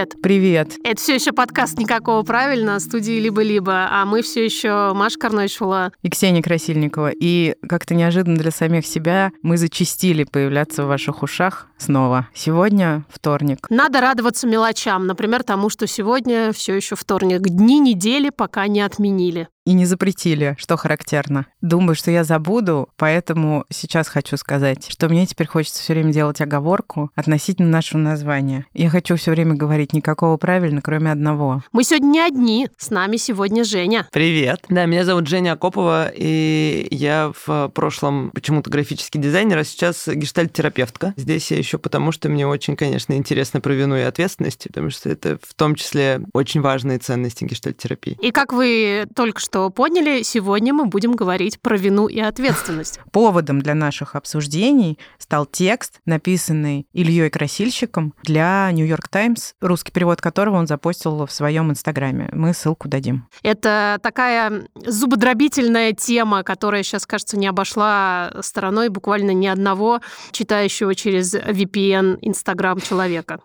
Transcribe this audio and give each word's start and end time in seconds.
Привет. 0.00 0.22
Привет. 0.22 0.78
Это 0.82 0.98
все 0.98 1.14
еще 1.16 1.32
подкаст 1.32 1.78
«Никакого 1.78 2.22
правильно» 2.22 2.80
студии 2.80 3.20
«Либо-либо», 3.20 3.86
а 3.90 4.06
мы 4.06 4.22
все 4.22 4.42
еще 4.42 4.92
Маша 4.94 5.18
Карнойшула 5.18 5.92
и 6.00 6.08
Ксения 6.08 6.40
Красильникова. 6.40 7.10
И 7.10 7.54
как-то 7.68 7.94
неожиданно 7.94 8.38
для 8.38 8.50
самих 8.50 8.86
себя 8.86 9.30
мы 9.42 9.58
зачастили 9.58 10.24
появляться 10.24 10.84
в 10.84 10.86
ваших 10.86 11.22
ушах 11.22 11.66
снова. 11.76 12.28
Сегодня 12.32 13.04
вторник. 13.10 13.66
Надо 13.68 14.00
радоваться 14.00 14.46
мелочам, 14.46 15.06
например, 15.06 15.42
тому, 15.42 15.68
что 15.68 15.86
сегодня 15.86 16.52
все 16.54 16.74
еще 16.74 16.96
вторник. 16.96 17.42
Дни 17.42 17.78
недели 17.78 18.30
пока 18.30 18.68
не 18.68 18.80
отменили 18.80 19.48
и 19.70 19.72
не 19.72 19.86
запретили, 19.86 20.56
что 20.58 20.76
характерно. 20.76 21.46
Думаю, 21.60 21.94
что 21.94 22.10
я 22.10 22.24
забуду, 22.24 22.88
поэтому 22.96 23.66
сейчас 23.70 24.08
хочу 24.08 24.36
сказать, 24.36 24.90
что 24.90 25.08
мне 25.08 25.26
теперь 25.26 25.46
хочется 25.46 25.80
все 25.80 25.92
время 25.92 26.12
делать 26.12 26.40
оговорку 26.40 27.12
относительно 27.14 27.68
нашего 27.68 28.00
названия. 28.00 28.66
Я 28.74 28.90
хочу 28.90 29.14
все 29.14 29.30
время 29.30 29.54
говорить 29.54 29.92
никакого 29.92 30.38
правильно, 30.38 30.82
кроме 30.82 31.12
одного. 31.12 31.62
Мы 31.70 31.84
сегодня 31.84 32.08
не 32.08 32.20
одни, 32.20 32.68
с 32.78 32.90
нами 32.90 33.16
сегодня 33.16 33.62
Женя. 33.62 34.08
Привет. 34.10 34.64
Да, 34.68 34.86
меня 34.86 35.04
зовут 35.04 35.28
Женя 35.28 35.52
Акопова, 35.52 36.10
и 36.12 36.88
я 36.90 37.30
в 37.46 37.68
прошлом 37.68 38.32
почему-то 38.32 38.70
графический 38.70 39.20
дизайнер, 39.20 39.58
а 39.58 39.62
сейчас 39.62 40.08
гештальт-терапевтка. 40.08 41.14
Здесь 41.16 41.48
я 41.52 41.58
еще 41.58 41.78
потому, 41.78 42.10
что 42.10 42.28
мне 42.28 42.44
очень, 42.44 42.74
конечно, 42.74 43.12
интересно 43.12 43.60
про 43.60 43.72
вину 43.72 43.96
и 43.96 44.00
ответственность, 44.00 44.64
потому 44.66 44.90
что 44.90 45.08
это 45.10 45.38
в 45.40 45.54
том 45.54 45.76
числе 45.76 46.22
очень 46.32 46.60
важные 46.60 46.98
ценности 46.98 47.44
гештальт-терапии. 47.44 48.18
И 48.20 48.32
как 48.32 48.52
вы 48.52 49.06
только 49.14 49.38
что 49.38 49.59
что 49.60 49.68
поняли, 49.68 50.22
сегодня 50.22 50.72
мы 50.72 50.86
будем 50.86 51.14
говорить 51.14 51.60
про 51.60 51.76
вину 51.76 52.06
и 52.06 52.18
ответственность. 52.18 52.98
Поводом 53.12 53.60
для 53.60 53.74
наших 53.74 54.16
обсуждений 54.16 54.98
стал 55.18 55.44
текст, 55.44 56.00
написанный 56.06 56.86
Ильей 56.94 57.28
Красильщиком 57.28 58.14
для 58.22 58.70
Нью-Йорк 58.72 59.08
Таймс, 59.08 59.52
русский 59.60 59.92
перевод 59.92 60.22
которого 60.22 60.56
он 60.56 60.66
запостил 60.66 61.26
в 61.26 61.30
своем 61.30 61.70
инстаграме. 61.70 62.30
Мы 62.32 62.54
ссылку 62.54 62.88
дадим. 62.88 63.28
Это 63.42 63.98
такая 64.02 64.66
зубодробительная 64.86 65.92
тема, 65.92 66.42
которая 66.42 66.82
сейчас, 66.82 67.04
кажется, 67.04 67.36
не 67.36 67.46
обошла 67.46 68.32
стороной 68.40 68.88
буквально 68.88 69.32
ни 69.32 69.46
одного 69.46 70.00
читающего 70.32 70.94
через 70.94 71.34
VPN 71.34 72.16
Инстаграм 72.22 72.80
человека. 72.80 73.40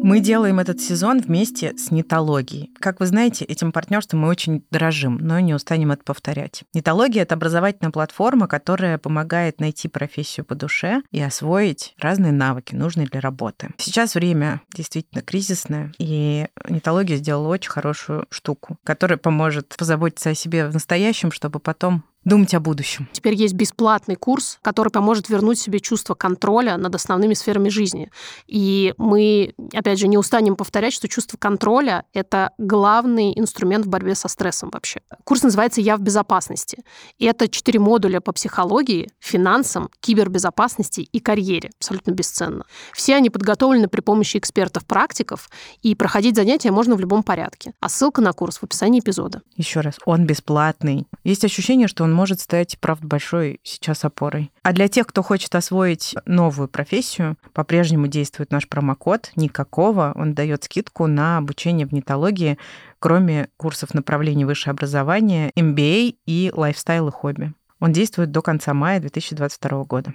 Мы 0.00 0.20
делаем 0.20 0.60
этот 0.60 0.80
сезон 0.80 1.20
вместе 1.20 1.76
с 1.76 1.90
Нетологией. 1.90 2.70
Как 2.78 3.00
вы 3.00 3.06
знаете, 3.06 3.44
этим 3.44 3.72
партнерством 3.72 4.20
мы 4.20 4.28
очень 4.28 4.64
дорожим, 4.70 5.18
но 5.18 5.40
не 5.40 5.54
устанем 5.54 5.90
это 5.90 6.04
повторять. 6.04 6.62
Нетология— 6.72 7.22
это 7.24 7.34
образовательная 7.34 7.90
платформа, 7.90 8.46
которая 8.46 8.98
помогает 8.98 9.60
найти 9.60 9.88
профессию 9.88 10.46
по 10.46 10.54
душе 10.54 11.02
и 11.10 11.20
освоить 11.20 11.94
разные 11.98 12.32
навыки, 12.32 12.74
нужные 12.74 13.06
для 13.06 13.20
работы. 13.20 13.70
Сейчас 13.78 14.14
время 14.14 14.62
действительно 14.74 15.22
кризисное, 15.22 15.92
и 15.98 16.46
Нетология 16.68 17.16
сделала 17.16 17.48
очень 17.48 17.70
хорошую 17.70 18.26
штуку, 18.30 18.78
которая 18.84 19.18
поможет 19.18 19.74
позаботиться 19.76 20.30
о 20.30 20.34
себе 20.34 20.68
в 20.68 20.72
настоящем, 20.74 21.32
чтобы 21.32 21.58
потом 21.58 22.04
думать 22.24 22.54
о 22.54 22.60
будущем. 22.60 23.08
Теперь 23.12 23.34
есть 23.34 23.54
бесплатный 23.54 24.16
курс, 24.16 24.58
который 24.62 24.90
поможет 24.90 25.28
вернуть 25.28 25.58
себе 25.58 25.80
чувство 25.80 26.14
контроля 26.14 26.76
над 26.76 26.94
основными 26.94 27.34
сферами 27.34 27.68
жизни. 27.68 28.10
И 28.46 28.94
мы, 28.98 29.54
опять 29.72 29.98
же, 29.98 30.08
не 30.08 30.18
устанем 30.18 30.56
повторять, 30.56 30.92
что 30.92 31.08
чувство 31.08 31.36
контроля— 31.38 32.04
это 32.12 32.52
главный 32.58 33.32
инструмент 33.38 33.86
в 33.86 33.88
борьбе 33.88 34.14
со 34.14 34.28
стрессом 34.28 34.70
вообще. 34.72 35.00
Курс 35.24 35.42
называется 35.42 35.80
«Я 35.80 35.96
в 35.96 36.00
безопасности». 36.00 36.84
И 37.18 37.24
это 37.24 37.48
четыре 37.48 37.80
модуля 37.80 38.20
по 38.20 38.32
психологии, 38.32 39.10
финансам, 39.20 39.88
кибербезопасности 40.00 41.00
и 41.00 41.20
карьере. 41.20 41.70
Абсолютно 41.78 42.10
бесценно. 42.10 42.64
Все 42.92 43.14
они 43.16 43.30
подготовлены 43.30 43.88
при 43.88 44.00
помощи 44.00 44.36
экспертов-практиков, 44.36 45.48
и 45.82 45.94
проходить 45.94 46.36
занятия 46.36 46.70
можно 46.70 46.94
в 46.94 47.00
любом 47.00 47.22
порядке. 47.22 47.72
А 47.80 47.88
ссылка 47.88 48.20
на 48.20 48.32
курс 48.32 48.58
в 48.58 48.64
описании 48.64 49.00
эпизода. 49.00 49.42
Еще 49.56 49.80
раз, 49.80 49.94
он 50.04 50.26
бесплатный. 50.26 51.06
Есть 51.24 51.44
ощущение, 51.44 51.88
что 51.88 52.04
он 52.04 52.07
может 52.12 52.40
стать, 52.40 52.78
правда, 52.80 53.06
большой 53.06 53.60
сейчас 53.62 54.04
опорой. 54.04 54.50
А 54.62 54.72
для 54.72 54.88
тех, 54.88 55.06
кто 55.06 55.22
хочет 55.22 55.54
освоить 55.54 56.14
новую 56.26 56.68
профессию, 56.68 57.36
по-прежнему 57.52 58.06
действует 58.06 58.52
наш 58.52 58.68
промокод 58.68 59.32
«Никакого». 59.36 60.12
Он 60.14 60.34
дает 60.34 60.64
скидку 60.64 61.06
на 61.06 61.38
обучение 61.38 61.86
в 61.86 61.92
нетологии, 61.92 62.58
кроме 62.98 63.48
курсов 63.56 63.94
направлений 63.94 64.44
высшее 64.44 64.72
образование, 64.72 65.50
MBA 65.56 66.16
и 66.26 66.52
лайфстайл 66.54 67.08
и 67.08 67.12
хобби. 67.12 67.52
Он 67.80 67.92
действует 67.92 68.32
до 68.32 68.42
конца 68.42 68.74
мая 68.74 69.00
2022 69.00 69.84
года. 69.84 70.12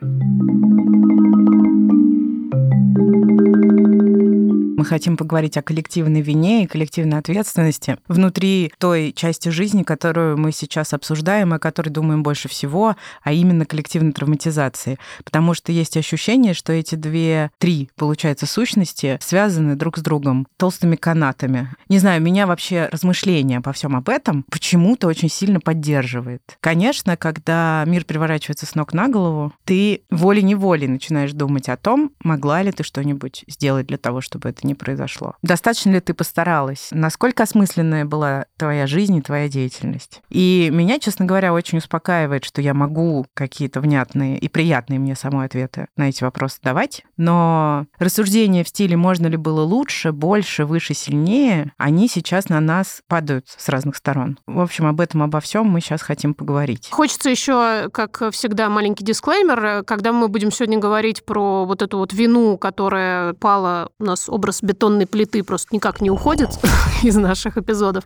Мы 4.84 4.86
хотим 4.86 5.16
поговорить 5.16 5.56
о 5.56 5.62
коллективной 5.62 6.19
вине 6.19 6.64
и 6.64 6.68
коллективной 6.68 7.19
ответственности 7.19 7.97
внутри 8.09 8.74
той 8.80 9.14
части 9.16 9.47
жизни, 9.47 9.84
которую 9.84 10.38
мы 10.38 10.52
сейчас 10.52 10.94
обсуждаем 10.94 11.53
и 11.53 11.56
о 11.56 11.59
которой 11.59 11.88
думаем 11.88 12.22
больше 12.22 12.50
всего, 12.50 12.97
а 13.22 13.31
именно 13.31 13.66
коллективной 13.66 14.12
травматизации. 14.12 15.00
Потому 15.24 15.53
что 15.53 15.72
есть 15.72 15.96
ощущение, 15.96 16.53
что 16.53 16.74
эти 16.74 16.96
две, 16.96 17.50
три, 17.59 17.91
получается, 17.96 18.46
сущности 18.46 19.18
связаны 19.22 19.78
друг 19.78 19.97
с 19.97 20.02
другом 20.02 20.47
толстыми 20.58 20.97
канатами. 20.97 21.70
Не 21.88 22.00
знаю, 22.00 22.22
меня 22.22 22.46
вообще 22.46 22.90
размышления 22.91 23.62
по 23.62 23.72
всем 23.72 23.96
об 23.96 24.09
этом 24.09 24.44
почему-то 24.52 25.08
очень 25.08 25.30
сильно 25.30 25.62
поддерживает. 25.62 26.58
Конечно, 26.59 27.16
когда 27.16 27.85
мир 27.88 28.03
переворачивается 28.03 28.66
с 28.66 28.75
ног 28.75 28.91
на 28.91 29.08
голову, 29.08 29.53
ты 29.64 30.02
волей-неволей 30.12 30.90
начинаешь 30.90 31.31
думать 31.31 31.70
о 31.70 31.78
том, 31.78 32.12
могла 32.43 32.61
ли 32.61 32.73
ты 32.73 32.83
что-нибудь 32.83 33.45
сделать 33.47 33.87
для 33.87 33.97
того, 33.97 34.19
чтобы 34.19 34.49
это 34.49 34.67
не 34.67 34.75
произошло. 34.75 35.35
Достаточно 35.41 35.91
ли 35.91 36.01
ты 36.01 36.13
постаралась? 36.13 36.89
Насколько 36.91 37.43
осмысленная 37.43 38.03
была 38.03 38.47
твоя 38.57 38.85
жизнь 38.85 39.15
и 39.15 39.21
твоя 39.21 39.47
деятельность? 39.47 40.21
И 40.29 40.69
меня, 40.69 40.99
честно 40.99 41.23
говоря, 41.23 41.53
очень 41.53 41.77
успокаивает, 41.77 42.43
что 42.43 42.61
я 42.61 42.73
могу 42.73 43.25
какие-то 43.33 43.79
внятные 43.79 44.37
и 44.37 44.49
приятные 44.49 44.99
мне 44.99 45.15
самой 45.15 45.45
ответы 45.45 45.87
на 45.95 46.09
эти 46.09 46.21
вопросы 46.21 46.57
давать, 46.61 47.03
но 47.15 47.85
рассуждения 47.97 48.65
в 48.65 48.67
стиле 48.67 48.97
«можно 48.97 49.27
ли 49.27 49.37
было 49.37 49.61
лучше, 49.61 50.11
больше, 50.11 50.65
выше, 50.65 50.93
сильнее», 50.93 51.71
они 51.77 52.09
сейчас 52.09 52.49
на 52.49 52.59
нас 52.59 53.03
падают 53.07 53.45
с 53.47 53.69
разных 53.69 53.95
сторон. 53.95 54.37
В 54.47 54.59
общем, 54.59 54.85
об 54.85 54.99
этом, 54.99 55.23
обо 55.23 55.39
всем 55.39 55.67
мы 55.67 55.79
сейчас 55.79 56.01
хотим 56.01 56.33
поговорить. 56.33 56.89
Хочется 56.91 57.29
еще, 57.29 57.89
как 57.93 58.21
всегда, 58.33 58.67
маленький 58.67 59.05
дисклеймер. 59.05 59.85
Когда 59.85 60.11
мы 60.11 60.27
будем 60.27 60.51
сегодня 60.51 60.77
говорить 60.77 61.23
про 61.23 61.63
вот 61.63 61.81
эту 61.81 61.99
вот 61.99 62.11
вину, 62.11 62.32
которая 62.57 63.33
пала 63.33 63.89
у 63.99 64.05
нас 64.05 64.29
образ 64.29 64.44
образ 64.53 64.61
бетонной 64.61 65.07
плиты 65.07 65.41
просто 65.44 65.69
никак 65.71 66.01
не 66.01 66.11
уходит 66.11 66.49
из 67.03 67.16
наших 67.16 67.57
эпизодов. 67.57 68.03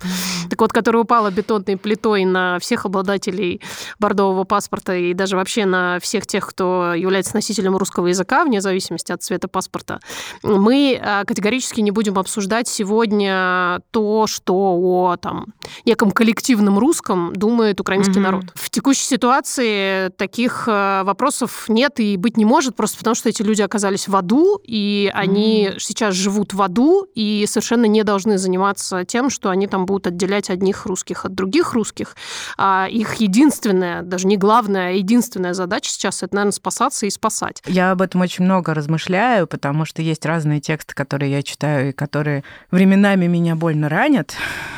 Так 0.49 0.61
вот, 0.61 0.71
которая 0.71 1.01
упала 1.01 1.31
бетонной 1.31 1.77
плитой 1.77 2.25
на 2.25 2.59
всех 2.59 2.85
обладателей 2.85 3.61
бордового 3.99 4.43
паспорта 4.43 4.95
и 4.95 5.13
даже 5.13 5.35
вообще 5.35 5.65
на 5.65 5.99
всех 5.99 6.27
тех, 6.27 6.45
кто 6.45 6.93
является 6.93 7.35
носителем 7.35 7.75
русского 7.75 8.07
языка, 8.07 8.45
вне 8.45 8.61
зависимости 8.61 9.11
от 9.11 9.23
цвета 9.23 9.47
паспорта, 9.47 9.99
мы 10.43 10.99
а, 11.01 11.25
категорически 11.25 11.81
не 11.81 11.91
будем 11.91 12.19
обсуждать 12.19 12.67
сегодня 12.67 13.81
то, 13.91 14.27
что 14.27 14.53
о 14.53 15.17
там, 15.17 15.47
неком 15.85 16.11
коллективном 16.11 16.77
русском 16.77 17.33
думает 17.33 17.81
украинский 17.81 18.19
mm-hmm. 18.19 18.23
народ. 18.23 18.45
В 18.53 18.69
текущей 18.69 19.05
ситуации 19.05 20.09
таких 20.09 20.65
а, 20.67 21.03
вопросов 21.03 21.65
нет 21.67 21.99
и 21.99 22.15
быть 22.15 22.37
не 22.37 22.45
может, 22.45 22.75
просто 22.75 22.99
потому 22.99 23.15
что 23.15 23.29
эти 23.29 23.41
люди 23.41 23.61
оказались 23.61 24.07
в 24.07 24.15
аду, 24.17 24.59
и 24.63 25.11
они 25.13 25.67
mm-hmm. 25.67 25.79
сейчас 25.79 26.15
живут 26.15 26.37
живут 26.37 26.53
в 26.53 26.61
аду 26.61 27.07
и 27.15 27.45
совершенно 27.47 27.85
не 27.85 28.03
должны 28.03 28.37
заниматься 28.37 29.05
тем, 29.05 29.29
что 29.29 29.49
они 29.49 29.67
там 29.67 29.85
будут 29.85 30.07
отделять 30.07 30.49
одних 30.49 30.85
русских 30.85 31.25
от 31.25 31.33
других 31.33 31.73
русских. 31.73 32.15
А 32.57 32.87
их 32.89 33.15
единственная, 33.15 34.01
даже 34.01 34.27
не 34.27 34.37
главная, 34.37 34.89
а 34.89 34.91
единственная 34.91 35.53
задача 35.53 35.89
сейчас 35.89 36.23
это, 36.23 36.35
наверное, 36.35 36.51
спасаться 36.51 37.05
и 37.05 37.09
спасать. 37.09 37.63
Я 37.65 37.91
об 37.91 38.01
этом 38.01 38.21
очень 38.21 38.45
много 38.45 38.73
размышляю, 38.73 39.47
потому 39.47 39.85
что 39.85 40.01
есть 40.01 40.25
разные 40.25 40.59
тексты, 40.59 40.93
которые 40.93 41.31
я 41.31 41.43
читаю 41.43 41.89
и 41.89 41.91
которые 41.91 42.43
временами 42.71 43.27
меня 43.27 43.55
больно 43.55 43.89
ранят 43.89 44.35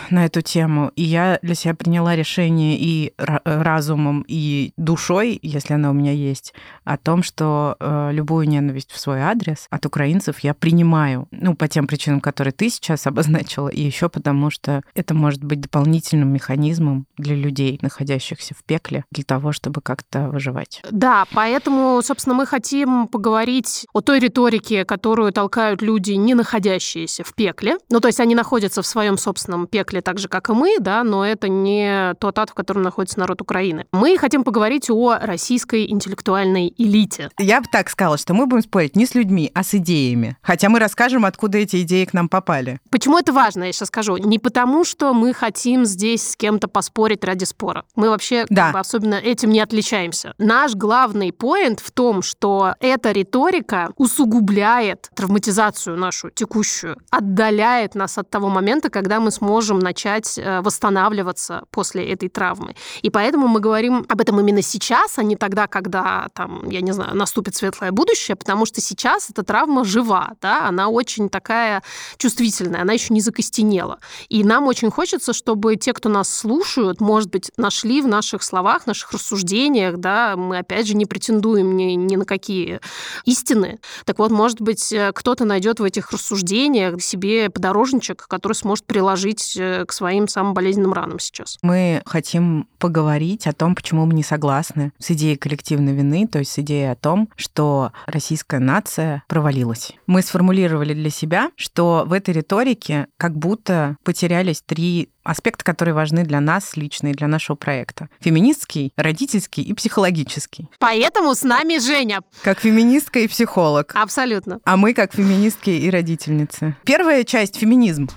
на 0.09 0.25
эту 0.25 0.41
тему. 0.41 0.91
И 0.95 1.03
я 1.03 1.39
для 1.41 1.55
себя 1.55 1.75
приняла 1.75 2.15
решение 2.15 2.77
и 2.79 3.13
разумом, 3.17 4.23
и 4.27 4.71
душой, 4.77 5.39
если 5.41 5.73
она 5.73 5.89
у 5.89 5.93
меня 5.93 6.11
есть, 6.11 6.53
о 6.83 6.97
том, 6.97 7.23
что 7.23 7.75
э, 7.79 8.09
любую 8.13 8.47
ненависть 8.47 8.91
в 8.91 8.99
свой 8.99 9.21
адрес 9.29 9.67
от 9.69 9.85
украинцев 9.85 10.39
я 10.39 10.53
принимаю 10.53 11.27
ну, 11.31 11.55
по 11.55 11.67
тем 11.67 11.87
причинам, 11.87 12.21
которые 12.21 12.51
ты 12.51 12.69
сейчас 12.69 13.07
обозначила, 13.07 13.69
и 13.69 13.81
еще 13.81 14.09
потому, 14.09 14.49
что 14.49 14.81
это 14.95 15.13
может 15.13 15.43
быть 15.43 15.61
дополнительным 15.61 16.29
механизмом 16.33 17.05
для 17.17 17.35
людей, 17.35 17.79
находящихся 17.81 18.53
в 18.53 18.63
пекле, 18.63 19.05
для 19.11 19.23
того, 19.23 19.51
чтобы 19.51 19.81
как-то 19.81 20.29
выживать. 20.29 20.81
Да, 20.91 21.25
поэтому, 21.33 22.01
собственно, 22.03 22.35
мы 22.35 22.45
хотим 22.45 23.07
поговорить 23.07 23.85
о 23.93 24.01
той 24.01 24.19
риторике, 24.19 24.85
которую 24.85 25.31
толкают 25.31 25.81
люди, 25.81 26.13
не 26.13 26.33
находящиеся 26.33 27.23
в 27.23 27.33
пекле. 27.33 27.77
Ну, 27.89 27.99
то 27.99 28.07
есть 28.07 28.19
они 28.19 28.35
находятся 28.35 28.81
в 28.81 28.87
своем 28.87 29.17
собственном 29.17 29.67
пекле 29.67 30.01
так 30.01 30.17
же, 30.17 30.27
как 30.27 30.49
и 30.49 30.53
мы, 30.53 30.77
да, 30.79 31.03
но 31.03 31.25
это 31.25 31.47
не 31.47 32.13
тот 32.19 32.39
ад, 32.39 32.49
в 32.49 32.53
котором 32.53 32.81
находится 32.81 33.19
народ 33.19 33.41
Украины. 33.41 33.85
Мы 33.91 34.17
хотим 34.17 34.43
поговорить 34.43 34.89
о 34.89 35.17
российской 35.19 35.89
интеллектуальной 35.89 36.73
элите. 36.77 37.29
Я 37.37 37.61
бы 37.61 37.67
так 37.71 37.89
сказала, 37.89 38.17
что 38.17 38.33
мы 38.33 38.45
будем 38.45 38.63
спорить 38.63 38.95
не 38.95 39.05
с 39.05 39.15
людьми, 39.19 39.51
а 39.53 39.63
с 39.63 39.75
идеями. 39.75 40.37
Хотя 40.41 40.69
мы 40.69 40.79
расскажем, 40.79 41.25
откуда 41.25 41.57
эти 41.57 41.81
идеи 41.81 42.05
к 42.05 42.13
нам 42.13 42.29
попали. 42.29 42.79
Почему 42.89 43.19
это 43.19 43.33
важно, 43.33 43.65
я 43.65 43.73
сейчас 43.73 43.89
скажу. 43.89 44.17
Не 44.17 44.39
потому, 44.39 44.85
что 44.85 45.13
мы 45.13 45.33
хотим 45.33 45.85
здесь 45.85 46.29
с 46.29 46.35
кем-то 46.35 46.67
поспорить 46.67 47.23
ради 47.23 47.43
спора. 47.43 47.83
Мы 47.95 48.09
вообще 48.09 48.45
да. 48.49 48.65
как 48.65 48.73
бы, 48.73 48.79
особенно 48.79 49.15
этим 49.15 49.49
не 49.51 49.59
отличаемся. 49.59 50.33
Наш 50.37 50.75
главный 50.75 51.33
поинт 51.33 51.79
в 51.79 51.91
том, 51.91 52.21
что 52.21 52.75
эта 52.79 53.11
риторика 53.11 53.91
усугубляет 53.97 55.09
травматизацию 55.15 55.97
нашу 55.97 56.29
текущую, 56.29 56.97
отдаляет 57.09 57.95
нас 57.95 58.17
от 58.17 58.29
того 58.29 58.49
момента, 58.49 58.89
когда 58.89 59.19
мы 59.19 59.31
сможем 59.31 59.79
начать 59.79 60.37
э, 60.37 60.61
восстанавливаться 60.61 61.63
после 61.71 62.09
этой 62.09 62.29
травмы. 62.29 62.75
И 63.01 63.09
поэтому 63.09 63.47
мы 63.47 63.59
говорим 63.59 64.05
об 64.07 64.21
этом 64.21 64.39
именно 64.39 64.61
сейчас, 64.61 65.17
а 65.17 65.23
не 65.23 65.35
тогда, 65.35 65.67
когда, 65.67 66.27
там, 66.33 66.69
я 66.69 66.81
не 66.81 66.91
знаю, 66.93 67.15
наступит 67.15 67.55
светлое 67.55 67.91
будущее, 67.91 68.35
потому 68.35 68.65
что 68.65 68.81
сейчас 68.81 68.98
эта 69.29 69.43
травма 69.43 69.85
жива, 69.85 70.33
да, 70.41 70.67
она 70.67 70.89
очень 70.89 71.29
такая 71.29 71.83
чувствительная, 72.17 72.81
она 72.81 72.93
еще 72.93 73.13
не 73.13 73.21
закостенела. 73.21 73.99
И 74.29 74.43
нам 74.43 74.67
очень 74.67 74.91
хочется, 74.91 75.33
чтобы 75.33 75.75
те, 75.75 75.93
кто 75.93 76.09
нас 76.09 76.33
слушают, 76.33 77.01
может 77.01 77.29
быть, 77.29 77.51
нашли 77.57 78.01
в 78.01 78.07
наших 78.07 78.43
словах, 78.43 78.87
наших 78.87 79.11
рассуждениях, 79.11 79.97
да, 79.97 80.35
мы, 80.35 80.59
опять 80.59 80.87
же, 80.87 80.95
не 80.95 81.05
претендуем 81.05 81.75
ни, 81.77 81.93
ни 81.93 82.15
на 82.15 82.25
какие 82.25 82.79
истины. 83.25 83.79
Так 84.05 84.19
вот, 84.19 84.31
может 84.31 84.61
быть, 84.61 84.91
э, 84.91 85.11
кто-то 85.13 85.45
найдет 85.45 85.79
в 85.79 85.83
этих 85.83 86.11
рассуждениях 86.11 87.01
себе 87.01 87.49
подорожничек, 87.49 88.27
который 88.27 88.53
сможет 88.53 88.85
приложить 88.85 89.55
э, 89.57 89.85
к 89.85 89.93
своим 89.93 90.27
самым 90.27 90.53
болезненным 90.53 90.93
ранам 90.93 91.19
сейчас. 91.19 91.57
Мы 91.61 92.01
хотим 92.05 92.67
поговорить 92.77 93.47
о 93.47 93.53
том, 93.53 93.75
почему 93.75 94.05
мы 94.05 94.13
не 94.13 94.23
согласны 94.23 94.91
с 94.99 95.11
идеей 95.11 95.37
коллективной 95.37 95.93
вины, 95.93 96.27
то 96.27 96.39
есть 96.39 96.51
с 96.51 96.59
идеей 96.59 96.91
о 96.91 96.95
том, 96.95 97.29
что 97.35 97.91
российская 98.05 98.59
нация 98.59 98.88
провалилась. 99.27 99.93
Мы 100.07 100.21
сформулировали 100.21 100.93
для 100.93 101.09
себя, 101.09 101.51
что 101.55 102.03
в 102.05 102.13
этой 102.13 102.33
риторике 102.33 103.07
как 103.17 103.37
будто 103.37 103.97
потерялись 104.03 104.61
три 104.65 105.09
аспекты, 105.23 105.63
которые 105.63 105.93
важны 105.93 106.23
для 106.23 106.39
нас 106.39 106.75
лично 106.75 107.09
и 107.09 107.13
для 107.13 107.27
нашего 107.27 107.55
проекта. 107.55 108.09
Феминистский, 108.19 108.93
родительский 108.95 109.63
и 109.63 109.73
психологический. 109.73 110.69
Поэтому 110.79 111.35
с 111.35 111.43
нами 111.43 111.79
Женя. 111.79 112.21
Как 112.43 112.59
феминистка 112.59 113.19
и 113.19 113.27
психолог. 113.27 113.91
Абсолютно. 113.95 114.59
А 114.63 114.77
мы 114.77 114.93
как 114.93 115.13
феминистки 115.13 115.69
и 115.69 115.89
родительницы. 115.89 116.75
Первая 116.83 117.23
часть— 117.23 117.57
феминизм. 117.59 118.09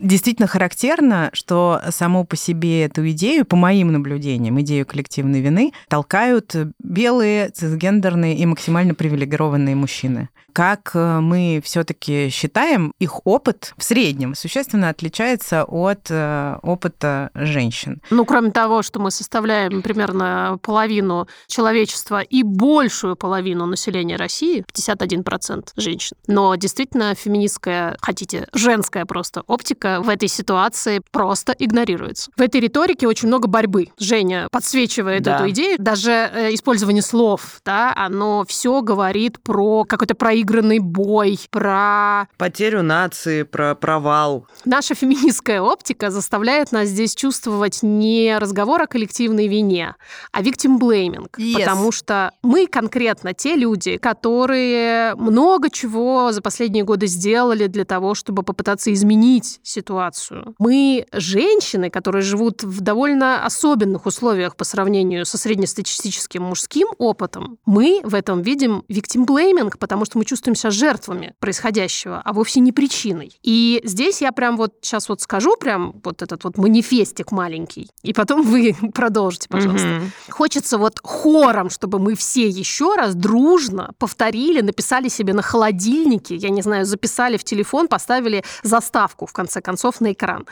Действительно 0.00 0.48
характерно, 0.48 1.28
что 1.34 1.82
само 1.90 2.24
по 2.24 2.34
себе 2.34 2.84
эту 2.86 3.08
идею, 3.10 3.44
по 3.44 3.54
моим 3.54 3.92
наблюдениям, 3.92 4.58
идею 4.62 4.86
коллективной 4.86 5.40
вины, 5.40 5.72
толкают 5.88 6.56
белые, 6.82 7.50
цисгендерные 7.50 8.36
и 8.36 8.46
максимально 8.46 8.94
привилегированные 8.94 9.76
мужчины. 9.76 10.30
Как 10.52 10.90
э, 10.94 11.20
мы 11.20 11.60
все-таки 11.64 12.28
считаем, 12.30 12.92
их 12.98 13.26
опыт 13.26 13.72
в 13.76 13.84
среднем 13.84 14.34
существенно 14.34 14.88
отличается 14.88 15.64
от 15.64 16.06
э, 16.10 16.56
опыта 16.62 17.30
женщин. 17.34 18.00
Ну, 18.10 18.24
кроме 18.24 18.50
того, 18.50 18.82
что 18.82 19.00
мы 19.00 19.10
составляем 19.10 19.82
примерно 19.82 20.58
половину 20.62 21.28
человечества 21.46 22.20
и 22.20 22.42
большую 22.42 23.16
половину 23.16 23.66
населения 23.66 24.16
России, 24.16 24.64
51% 24.74 25.68
женщин. 25.76 26.16
Но 26.26 26.54
действительно 26.56 27.14
феминистская, 27.14 27.96
хотите, 28.00 28.48
женская 28.52 29.04
просто 29.04 29.42
оптика 29.46 29.89
в 29.98 30.08
этой 30.08 30.28
ситуации 30.28 31.02
просто 31.10 31.54
игнорируется. 31.58 32.30
В 32.36 32.40
этой 32.40 32.60
риторике 32.60 33.06
очень 33.06 33.28
много 33.28 33.48
борьбы. 33.48 33.88
Женя 33.98 34.48
подсвечивает 34.52 35.22
да. 35.22 35.36
эту 35.36 35.50
идею. 35.50 35.76
Даже 35.78 36.10
э, 36.10 36.54
использование 36.54 37.02
слов, 37.02 37.60
да, 37.64 37.92
оно 37.96 38.44
все 38.46 38.82
говорит 38.82 39.42
про 39.42 39.84
какой-то 39.84 40.14
проигранный 40.14 40.78
бой, 40.78 41.38
про... 41.50 42.28
Потерю 42.36 42.82
нации, 42.82 43.42
про 43.42 43.74
провал. 43.74 44.46
Наша 44.64 44.94
феминистская 44.94 45.60
оптика 45.60 46.10
заставляет 46.10 46.72
нас 46.72 46.88
здесь 46.88 47.14
чувствовать 47.14 47.80
не 47.82 48.38
разговор 48.38 48.82
о 48.82 48.86
коллективной 48.86 49.48
вине, 49.48 49.96
а 50.32 50.42
victim 50.42 50.78
blaming. 50.78 51.28
Yes. 51.38 51.58
Потому 51.58 51.92
что 51.92 52.32
мы 52.42 52.66
конкретно 52.66 53.34
те 53.34 53.56
люди, 53.56 53.96
которые 53.96 55.14
много 55.16 55.70
чего 55.70 56.32
за 56.32 56.42
последние 56.42 56.84
годы 56.84 57.06
сделали 57.06 57.66
для 57.66 57.84
того, 57.84 58.14
чтобы 58.14 58.42
попытаться 58.42 58.92
изменить 58.92 59.60
ситуацию 59.62 59.79
ситуацию. 59.80 60.54
Мы 60.58 61.06
женщины, 61.12 61.90
которые 61.90 62.22
живут 62.22 62.62
в 62.62 62.80
довольно 62.80 63.44
особенных 63.44 64.06
условиях 64.06 64.56
по 64.56 64.64
сравнению 64.64 65.24
со 65.24 65.38
среднестатистическим 65.38 66.42
мужским 66.42 66.88
опытом, 66.98 67.58
мы 67.66 68.00
в 68.04 68.14
этом 68.14 68.42
видим 68.42 68.84
victim 68.88 69.26
blaming, 69.26 69.72
потому 69.78 70.04
что 70.04 70.18
мы 70.18 70.24
чувствуем 70.24 70.54
себя 70.54 70.70
жертвами 70.70 71.34
происходящего, 71.38 72.20
а 72.24 72.32
вовсе 72.32 72.60
не 72.60 72.72
причиной. 72.72 73.32
И 73.42 73.80
здесь 73.84 74.20
я 74.20 74.32
прям 74.32 74.56
вот 74.56 74.74
сейчас 74.82 75.08
вот 75.08 75.20
скажу 75.22 75.56
прям 75.56 76.00
вот 76.04 76.22
этот 76.22 76.44
вот 76.44 76.58
манифестик 76.58 77.32
маленький, 77.32 77.88
и 78.02 78.12
потом 78.12 78.42
вы 78.42 78.76
продолжите, 78.94 79.48
пожалуйста. 79.48 79.88
Mm-hmm. 79.88 80.30
Хочется 80.30 80.78
вот 80.78 81.00
хором, 81.02 81.70
чтобы 81.70 81.98
мы 81.98 82.14
все 82.14 82.46
еще 82.46 82.94
раз 82.96 83.14
дружно 83.14 83.92
повторили, 83.98 84.60
написали 84.60 85.08
себе 85.08 85.32
на 85.32 85.42
холодильнике, 85.42 86.36
я 86.36 86.50
не 86.50 86.62
знаю, 86.62 86.84
записали 86.84 87.36
в 87.36 87.44
телефон, 87.44 87.88
поставили 87.88 88.44
заставку 88.62 89.26
в 89.26 89.32
конце 89.32 89.60
концов 89.60 89.69
концов 89.70 90.00
на 90.00 90.12
экран. 90.12 90.46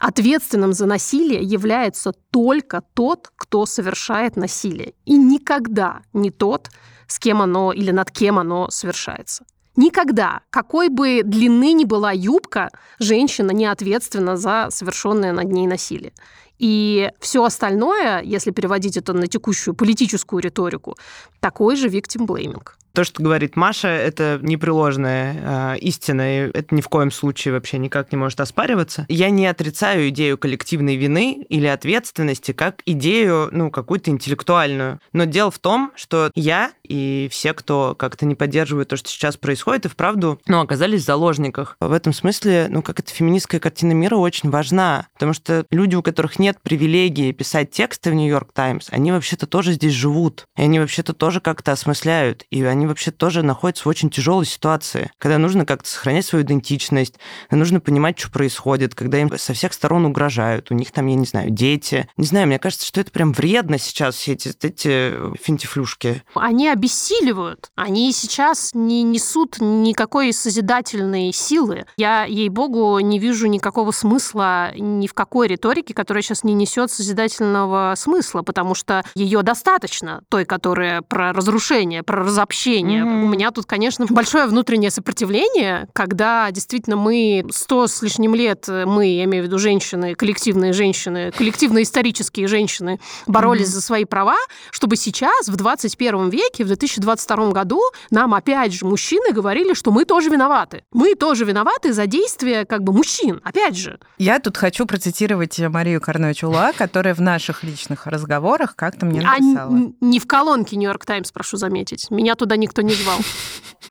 Ответственным 0.00 0.72
за 0.72 0.86
насилие 0.86 1.40
является 1.40 2.12
только 2.30 2.82
тот, 2.94 3.30
кто 3.36 3.66
совершает 3.66 4.36
насилие. 4.36 4.92
И 5.04 5.16
никогда 5.16 6.00
не 6.12 6.30
тот, 6.30 6.70
с 7.06 7.18
кем 7.18 7.42
оно 7.42 7.72
или 7.72 7.92
над 7.92 8.10
кем 8.10 8.38
оно 8.38 8.68
совершается. 8.70 9.44
Никогда, 9.76 10.40
какой 10.50 10.88
бы 10.88 11.22
длины 11.22 11.74
ни 11.74 11.84
была 11.84 12.12
юбка, 12.12 12.70
женщина 12.98 13.52
не 13.52 13.66
ответственна 13.66 14.36
за 14.36 14.68
совершенное 14.70 15.32
над 15.32 15.52
ней 15.52 15.66
насилие. 15.66 16.12
И 16.58 17.10
все 17.20 17.44
остальное, 17.44 18.22
если 18.22 18.50
переводить 18.52 18.96
это 18.96 19.12
на 19.12 19.26
текущую 19.26 19.74
политическую 19.74 20.42
риторику, 20.42 20.96
такой 21.40 21.76
же 21.76 21.88
victim 21.88 22.26
blaming. 22.26 22.66
То, 22.96 23.04
что 23.04 23.22
говорит 23.22 23.56
Маша, 23.56 23.88
это 23.88 24.38
непреложная 24.40 25.74
э, 25.74 25.78
истина, 25.80 26.46
и 26.46 26.50
это 26.54 26.74
ни 26.74 26.80
в 26.80 26.88
коем 26.88 27.10
случае 27.10 27.52
вообще 27.52 27.76
никак 27.76 28.10
не 28.10 28.16
может 28.16 28.40
оспариваться. 28.40 29.04
Я 29.10 29.28
не 29.28 29.46
отрицаю 29.46 30.08
идею 30.08 30.38
коллективной 30.38 30.96
вины 30.96 31.44
или 31.50 31.66
ответственности 31.66 32.52
как 32.52 32.80
идею, 32.86 33.50
ну, 33.52 33.70
какую-то 33.70 34.10
интеллектуальную. 34.10 34.98
Но 35.12 35.24
дело 35.24 35.50
в 35.50 35.58
том, 35.58 35.92
что 35.94 36.30
я 36.34 36.72
и 36.84 37.28
все, 37.30 37.52
кто 37.52 37.94
как-то 37.94 38.24
не 38.24 38.34
поддерживает 38.34 38.88
то, 38.88 38.96
что 38.96 39.10
сейчас 39.10 39.36
происходит, 39.36 39.84
и 39.84 39.88
вправду, 39.88 40.40
ну, 40.46 40.60
оказались 40.60 41.02
в 41.02 41.06
заложниках. 41.06 41.76
В 41.80 41.92
этом 41.92 42.14
смысле, 42.14 42.68
ну, 42.70 42.80
как 42.80 43.00
эта 43.00 43.12
феминистская 43.12 43.60
картина 43.60 43.92
мира 43.92 44.16
очень 44.16 44.48
важна, 44.48 45.08
потому 45.12 45.34
что 45.34 45.66
люди, 45.70 45.96
у 45.96 46.02
которых 46.02 46.38
нет 46.38 46.56
привилегии 46.62 47.32
писать 47.32 47.72
тексты 47.72 48.10
в 48.10 48.14
Нью-Йорк 48.14 48.52
Таймс, 48.54 48.88
они 48.90 49.12
вообще-то 49.12 49.46
тоже 49.46 49.72
здесь 49.72 49.92
живут, 49.92 50.46
и 50.56 50.62
они 50.62 50.80
вообще-то 50.80 51.12
тоже 51.12 51.42
как-то 51.42 51.72
осмысляют, 51.72 52.46
и 52.50 52.62
они 52.62 52.85
вообще 52.88 53.10
тоже 53.10 53.42
находятся 53.42 53.84
в 53.84 53.88
очень 53.88 54.10
тяжелой 54.10 54.46
ситуации, 54.46 55.10
когда 55.18 55.38
нужно 55.38 55.66
как-то 55.66 55.88
сохранять 55.88 56.26
свою 56.26 56.44
идентичность, 56.44 57.14
нужно 57.50 57.80
понимать, 57.80 58.18
что 58.18 58.30
происходит, 58.30 58.94
когда 58.94 59.18
им 59.18 59.36
со 59.38 59.52
всех 59.52 59.72
сторон 59.72 60.06
угрожают, 60.06 60.70
у 60.70 60.74
них 60.74 60.90
там, 60.92 61.06
я 61.06 61.14
не 61.14 61.26
знаю, 61.26 61.50
дети. 61.50 62.08
Не 62.16 62.26
знаю, 62.26 62.46
мне 62.46 62.58
кажется, 62.58 62.86
что 62.86 63.00
это 63.00 63.10
прям 63.10 63.32
вредно 63.32 63.78
сейчас, 63.78 64.16
все 64.16 64.32
эти, 64.32 64.52
эти 64.62 65.14
финтифлюшки. 65.42 66.22
Они 66.34 66.68
обессиливают. 66.68 67.70
Они 67.74 68.12
сейчас 68.12 68.70
не 68.74 69.02
несут 69.02 69.56
никакой 69.60 70.32
созидательной 70.32 71.32
силы. 71.32 71.86
Я, 71.96 72.24
ей-богу, 72.24 72.98
не 73.00 73.18
вижу 73.18 73.46
никакого 73.46 73.90
смысла 73.90 74.72
ни 74.76 75.06
в 75.06 75.14
какой 75.14 75.48
риторике, 75.48 75.94
которая 75.94 76.22
сейчас 76.22 76.44
не 76.44 76.54
несет 76.54 76.90
созидательного 76.90 77.94
смысла, 77.96 78.42
потому 78.42 78.74
что 78.74 79.04
ее 79.14 79.42
достаточно, 79.42 80.22
той, 80.28 80.44
которая 80.44 81.02
про 81.02 81.32
разрушение, 81.32 82.02
про 82.02 82.22
разобщение, 82.24 82.75
сопротивление. 82.76 83.04
Mm-hmm. 83.04 83.24
У 83.24 83.28
меня 83.28 83.50
тут, 83.50 83.66
конечно, 83.66 84.06
большое 84.10 84.46
внутреннее 84.46 84.90
сопротивление, 84.90 85.88
когда 85.92 86.50
действительно 86.50 86.96
мы 86.96 87.44
сто 87.50 87.86
с 87.86 88.02
лишним 88.02 88.34
лет, 88.34 88.68
мы, 88.68 89.06
я 89.06 89.24
имею 89.24 89.44
в 89.44 89.46
виду 89.46 89.58
женщины, 89.58 90.14
коллективные 90.14 90.72
женщины, 90.72 91.32
коллективно-исторические 91.32 92.46
женщины, 92.48 93.00
боролись 93.26 93.68
mm-hmm. 93.68 93.70
за 93.70 93.80
свои 93.82 94.04
права, 94.04 94.36
чтобы 94.70 94.96
сейчас, 94.96 95.48
в 95.48 95.56
21 95.56 96.28
веке, 96.30 96.64
в 96.64 96.68
2022 96.68 97.50
году, 97.52 97.80
нам 98.10 98.34
опять 98.34 98.72
же 98.72 98.86
мужчины 98.86 99.32
говорили, 99.32 99.74
что 99.74 99.90
мы 99.90 100.04
тоже 100.04 100.30
виноваты. 100.30 100.84
Мы 100.92 101.14
тоже 101.14 101.44
виноваты 101.44 101.92
за 101.92 102.06
действия 102.06 102.64
как 102.64 102.82
бы 102.82 102.92
мужчин, 102.92 103.40
опять 103.44 103.76
же. 103.76 103.98
Я 104.18 104.38
тут 104.38 104.56
хочу 104.56 104.86
процитировать 104.86 105.58
Марию 105.58 106.00
Карнович-Ула, 106.00 106.72
которая 106.76 107.14
в 107.14 107.20
наших 107.20 107.62
личных 107.62 108.06
разговорах 108.06 108.76
как-то 108.76 109.06
мне 109.06 109.20
а 109.20 109.32
написала. 109.32 109.76
А 109.76 110.04
не 110.04 110.20
в 110.20 110.26
колонке 110.26 110.76
Нью-Йорк 110.76 111.04
Таймс, 111.04 111.32
прошу 111.32 111.56
заметить. 111.56 112.10
Меня 112.10 112.34
туда 112.34 112.56
никто 112.66 112.82
не 112.82 112.94
звал. 112.94 113.20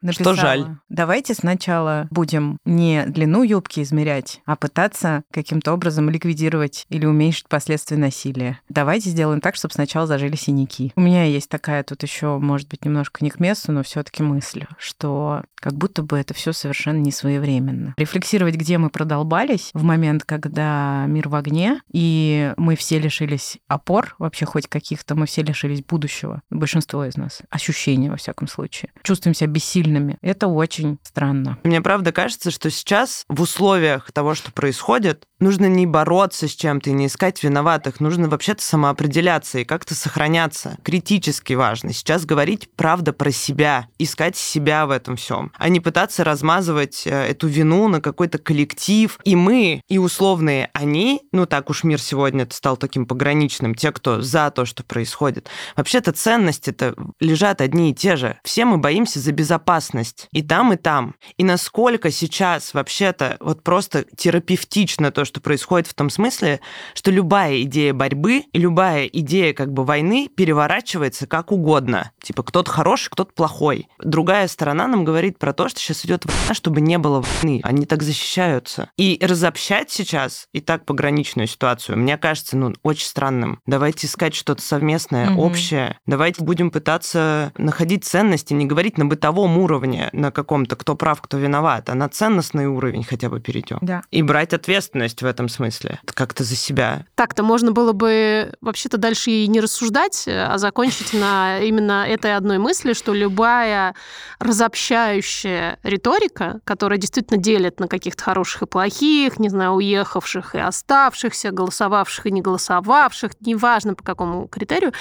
Написала, 0.01 0.36
Что 0.36 0.41
жаль. 0.41 0.65
Давайте 0.89 1.34
сначала 1.34 2.08
будем 2.12 2.58
не 2.65 3.05
длину 3.08 3.44
юбки 3.44 3.82
измерять, 3.82 4.41
а 4.46 4.55
пытаться 4.55 5.24
каким-то 5.32 5.74
образом 5.74 6.10
ликвидировать 6.10 6.86
или 6.89 7.05
уменьшить 7.05 7.48
последствия 7.48 7.98
насилия. 7.98 8.60
Давайте 8.70 9.10
сделаем 9.10 9.41
так, 9.41 9.55
чтобы 9.55 9.74
сначала 9.74 10.05
зажили 10.05 10.36
синяки. 10.36 10.91
У 10.96 11.01
меня 11.01 11.24
есть 11.24 11.50
такая 11.50 11.84
тут 11.84 12.03
еще, 12.03 12.38
может 12.38 12.67
быть, 12.70 12.86
немножко 12.86 13.24
не 13.24 13.29
к 13.29 13.39
месту, 13.39 13.72
но 13.72 13.84
все-таки 13.84 14.22
мысль, 14.22 14.65
что 14.77 15.44
как 15.55 15.74
будто 15.74 16.03
бы 16.03 16.17
это 16.17 16.34
все 16.34 16.53
совершенно 16.53 16.98
не 16.98 17.12
своевременно. 17.12 17.94
Рефлексировать, 17.98 18.55
где 18.55 18.77
мы 18.77 18.89
продолбались 18.89 19.72
в 19.74 19.84
момент, 19.84 20.24
когда 20.24 21.05
мир 21.08 21.29
в 21.29 21.36
огне, 21.36 21.82
и 21.91 22.53
мы 22.58 22.75
все 22.75 23.00
лишились 23.00 23.58
опор, 23.67 24.15
вообще 24.20 24.46
хоть 24.46 24.67
каких-то, 24.67 25.15
мы 25.15 25.25
все 25.25 25.41
лишились 25.41 25.84
будущего, 25.84 26.41
большинство 26.50 27.05
из 27.05 27.17
нас, 27.17 27.41
ощущения, 27.50 28.12
во 28.12 28.17
всяком 28.17 28.48
случае. 28.48 28.54
Чувствуем 29.03 29.35
себя 29.35 29.47
бессильными. 29.47 30.17
Это 30.21 30.47
очень 30.47 30.97
странно. 31.03 31.57
Мне 31.63 31.81
правда 31.81 32.12
кажется, 32.12 32.51
что 32.51 32.69
сейчас 32.69 33.25
в 33.27 33.41
условиях 33.41 34.12
того, 34.12 34.35
что 34.35 34.51
происходит, 34.51 35.25
нужно 35.39 35.65
не 35.65 35.85
бороться 35.85 36.47
с 36.47 36.51
чем-то 36.51 36.89
и 36.89 36.93
не 36.93 37.07
искать 37.07 37.43
виноватых, 37.43 38.00
нужно 38.00 38.29
вообще-то 38.29 38.63
самоопределяться 38.63 39.59
и 39.59 39.65
как-то 39.65 39.95
сохраняться. 39.95 40.77
Критически 40.83 41.53
важно. 41.53 41.93
Сейчас 41.93 42.25
говорить 42.25 42.69
правда 42.75 43.13
про 43.13 43.31
себя, 43.31 43.88
искать 44.00 44.38
себя 44.38 44.85
в 44.85 44.91
этом 44.91 45.15
всем, 45.15 45.51
а 45.57 45.69
не 45.69 45.79
пытаться 45.79 46.24
размазывать 46.24 47.05
э, 47.05 47.12
эту 47.12 47.47
вину 47.47 47.88
на 47.88 48.01
какой-то 48.01 48.38
коллектив. 48.38 49.19
И 49.24 49.35
мы, 49.35 49.81
и 49.88 49.97
условные 49.97 50.69
они, 50.74 51.21
ну 51.31 51.45
так 51.45 51.69
уж 51.69 51.83
мир 51.83 52.01
сегодня 52.01 52.47
стал 52.51 52.77
таким 52.77 53.05
пограничным, 53.05 53.75
те, 53.75 53.91
кто 53.91 54.21
за 54.21 54.51
то, 54.51 54.65
что 54.65 54.83
происходит. 54.83 55.50
Вообще-то 55.75 56.12
ценности-то 56.12 56.95
лежат 57.19 57.62
одни 57.62 57.91
и 57.91 57.93
те 57.93 58.15
же. 58.15 58.38
Все 58.45 58.63
мы 58.63 58.77
боимся 58.77 59.19
за 59.19 59.31
безопасность. 59.31 60.27
И 60.31 60.43
там, 60.43 60.71
и 60.71 60.77
там. 60.77 61.15
И 61.37 61.43
насколько 61.43 62.11
сейчас 62.11 62.73
вообще-то 62.73 63.37
вот 63.39 63.63
просто 63.63 64.05
терапевтично 64.15 65.11
то, 65.11 65.25
что 65.25 65.41
происходит 65.41 65.87
в 65.87 65.95
том 65.95 66.11
смысле, 66.11 66.59
что 66.93 67.09
любая 67.09 67.63
идея 67.63 67.93
борьбы 67.93 68.43
и 68.51 68.59
любая 68.59 69.07
идея 69.07 69.53
как 69.53 69.73
бы 69.73 69.83
войны 69.83 70.29
переворачивается 70.35 71.25
как 71.25 71.51
угодно. 71.51 72.11
Типа 72.21 72.43
кто-то 72.43 72.69
хороший, 72.69 73.09
кто-то 73.09 73.33
плохой. 73.33 73.87
Другая 73.99 74.47
сторона 74.47 74.87
нам 74.87 75.03
говорит 75.03 75.39
про 75.39 75.51
то, 75.51 75.67
что 75.67 75.79
сейчас 75.79 76.05
идет 76.05 76.25
война, 76.25 76.53
чтобы 76.53 76.81
не 76.81 76.99
было 76.99 77.21
войны. 77.21 77.61
Они 77.63 77.85
так 77.87 78.03
защищаются. 78.03 78.89
И 78.95 79.17
разобщать 79.21 79.89
сейчас 79.89 80.47
и 80.53 80.61
так 80.61 80.85
пограничную 80.85 81.47
ситуацию, 81.47 81.97
мне 81.97 82.17
кажется, 82.17 82.57
ну, 82.57 82.73
очень 82.83 83.07
странным. 83.07 83.59
Давайте 83.65 84.05
искать 84.07 84.35
что-то 84.35 84.61
совместное, 84.61 85.31
угу. 85.31 85.41
общее. 85.41 85.97
Давайте 86.05 86.43
будем 86.43 86.69
пытаться 86.69 87.51
находить 87.57 88.05
ценности, 88.05 88.34
не 88.53 88.65
говорить 88.65 88.97
на 88.97 89.05
бытовом 89.05 89.57
уровне, 89.57 90.09
на 90.13 90.31
каком-то 90.31 90.75
кто 90.75 90.95
прав, 90.95 91.21
кто 91.21 91.37
виноват, 91.37 91.89
а 91.89 91.95
на 91.95 92.09
ценностный 92.09 92.67
уровень 92.67 93.03
хотя 93.03 93.29
бы 93.29 93.39
перейдем. 93.39 93.79
Да. 93.81 94.03
И 94.11 94.21
брать 94.21 94.53
ответственность 94.53 95.21
в 95.21 95.25
этом 95.25 95.49
смысле, 95.49 95.99
как-то 96.05 96.43
за 96.43 96.55
себя. 96.55 97.05
Так-то 97.15 97.43
можно 97.43 97.71
было 97.71 97.93
бы 97.93 98.53
вообще-то 98.61 98.97
дальше 98.97 99.31
и 99.31 99.47
не 99.47 99.59
рассуждать, 99.59 100.25
а 100.27 100.57
закончить 100.57 101.13
на 101.13 101.59
именно 101.59 102.05
этой 102.07 102.35
одной 102.35 102.57
мысли, 102.57 102.93
что 102.93 103.13
любая 103.13 103.95
разобщающая 104.39 105.79
риторика, 105.83 106.59
которая 106.63 106.99
действительно 106.99 107.39
делит 107.39 107.79
на 107.79 107.87
каких-то 107.87 108.23
хороших 108.23 108.63
и 108.63 108.65
плохих, 108.65 109.39
не 109.39 109.49
знаю, 109.49 109.73
уехавших 109.73 110.55
и 110.55 110.59
оставшихся, 110.59 111.51
голосовавших 111.51 112.25
и 112.25 112.31
не 112.31 112.41
голосовавших, 112.41 113.31
неважно 113.41 113.95
по 113.95 114.03
какому 114.03 114.47
критерию, 114.47 114.93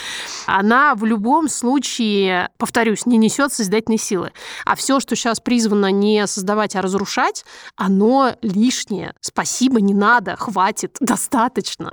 она 0.46 0.94
в 0.94 1.04
любом 1.04 1.48
случае, 1.48 2.50
повторюсь, 2.58 3.06
не 3.06 3.16
несет 3.24 3.52
созидательной 3.52 3.98
силы. 3.98 4.32
А 4.64 4.76
все, 4.76 5.00
что 5.00 5.16
сейчас 5.16 5.40
призвано 5.40 5.90
не 5.90 6.26
создавать, 6.26 6.76
а 6.76 6.82
разрушать, 6.82 7.44
оно 7.76 8.36
лишнее. 8.42 9.14
Спасибо, 9.20 9.80
не 9.80 9.94
надо, 9.94 10.36
хватит, 10.36 10.96
достаточно. 11.00 11.90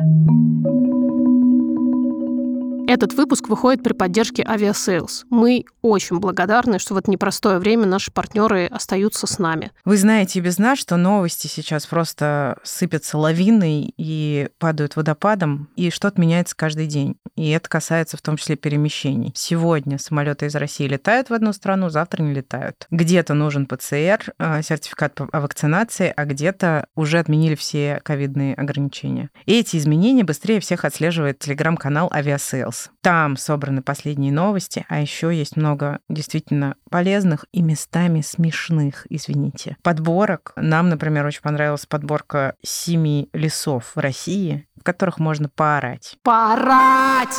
Этот 2.88 3.14
выпуск 3.14 3.48
выходит 3.48 3.84
при 3.84 3.94
поддержке 3.94 4.44
Aviasales. 4.44 5.24
Мы 5.30 5.66
очень 5.82 6.20
благодарны, 6.20 6.80
что 6.80 6.94
в 6.94 6.98
это 6.98 7.10
непростое 7.10 7.60
время 7.60 7.86
наши 7.86 8.12
партнеры 8.12 8.68
остаются 8.68 9.28
с 9.28 9.40
нами. 9.40 9.72
Вы 9.86 9.98
знаете 9.98 10.40
без 10.40 10.58
нас, 10.58 10.80
что 10.80 10.98
новости 10.98 11.48
сейчас 11.48 11.86
просто 11.86 12.58
сыпятся 12.64 13.18
лавиной 13.18 13.94
и 13.98 14.50
падают 14.60 14.96
водопадом, 14.96 15.70
и 15.76 15.90
что-то 15.90 16.20
меняется 16.20 16.56
каждый 16.56 16.88
день. 16.88 17.16
И 17.36 17.50
это 17.50 17.70
касается 17.70 18.18
в 18.18 18.22
том 18.22 18.38
числе 18.38 18.56
перемещений. 18.56 19.32
Сегодня 19.36 19.98
самолеты 19.98 20.48
из 20.48 20.56
России 20.56 20.88
летают 20.88 21.30
в 21.30 21.34
одну 21.34 21.54
страну, 21.54 21.90
завтра 21.90 22.22
не 22.24 22.34
летают. 22.34 22.88
Где-то 22.92 23.34
нужен 23.34 23.68
ПЦР, 23.68 24.34
а, 24.38 24.62
сертификат 24.62 25.20
о 25.22 25.40
вакцинации, 25.40 26.14
а 26.16 26.26
где-то 26.26 26.88
уже 26.96 27.20
отменили 27.20 27.56
все 27.56 28.02
ковидные 28.04 28.54
ограничения. 28.56 29.30
И 29.46 29.58
эти 29.58 29.78
изменения 29.78 30.24
быстрее 30.24 30.60
всех 30.60 30.86
отслеживает 30.86 31.40
телеграм-канал 31.40 32.12
Aviasales. 32.14 32.71
Там 33.02 33.38
собраны 33.38 33.82
последние 33.82 34.32
новости, 34.32 34.86
а 34.90 35.00
еще 35.00 35.36
есть 35.36 35.58
много 35.58 36.00
действительно 36.10 36.76
полезных 36.90 37.46
и 37.52 37.62
местами 37.62 38.22
смешных, 38.22 39.06
извините, 39.10 39.78
подборок. 39.82 40.54
Нам, 40.56 40.90
например, 40.90 41.26
очень 41.26 41.42
понравилась 41.42 41.86
подборка 41.86 42.56
семи 42.64 43.30
лесов 43.34 43.92
в 43.96 44.00
России, 44.00 44.68
в 44.80 44.84
которых 44.84 45.20
можно 45.20 45.50
поорать. 45.50 46.18
Поорать! 46.24 47.38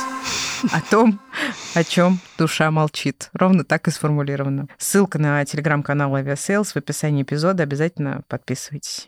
О 0.71 0.79
том, 0.89 1.19
о 1.75 1.83
чем 1.83 2.19
душа 2.37 2.71
молчит. 2.71 3.29
Ровно 3.33 3.65
так 3.65 3.87
и 3.89 3.91
сформулировано. 3.91 4.67
Ссылка 4.77 5.19
на 5.19 5.43
телеграм-канал 5.43 6.15
Aviasales 6.15 6.71
в 6.71 6.77
описании 6.77 7.23
эпизода. 7.23 7.63
Обязательно 7.63 8.21
подписывайтесь. 8.29 9.07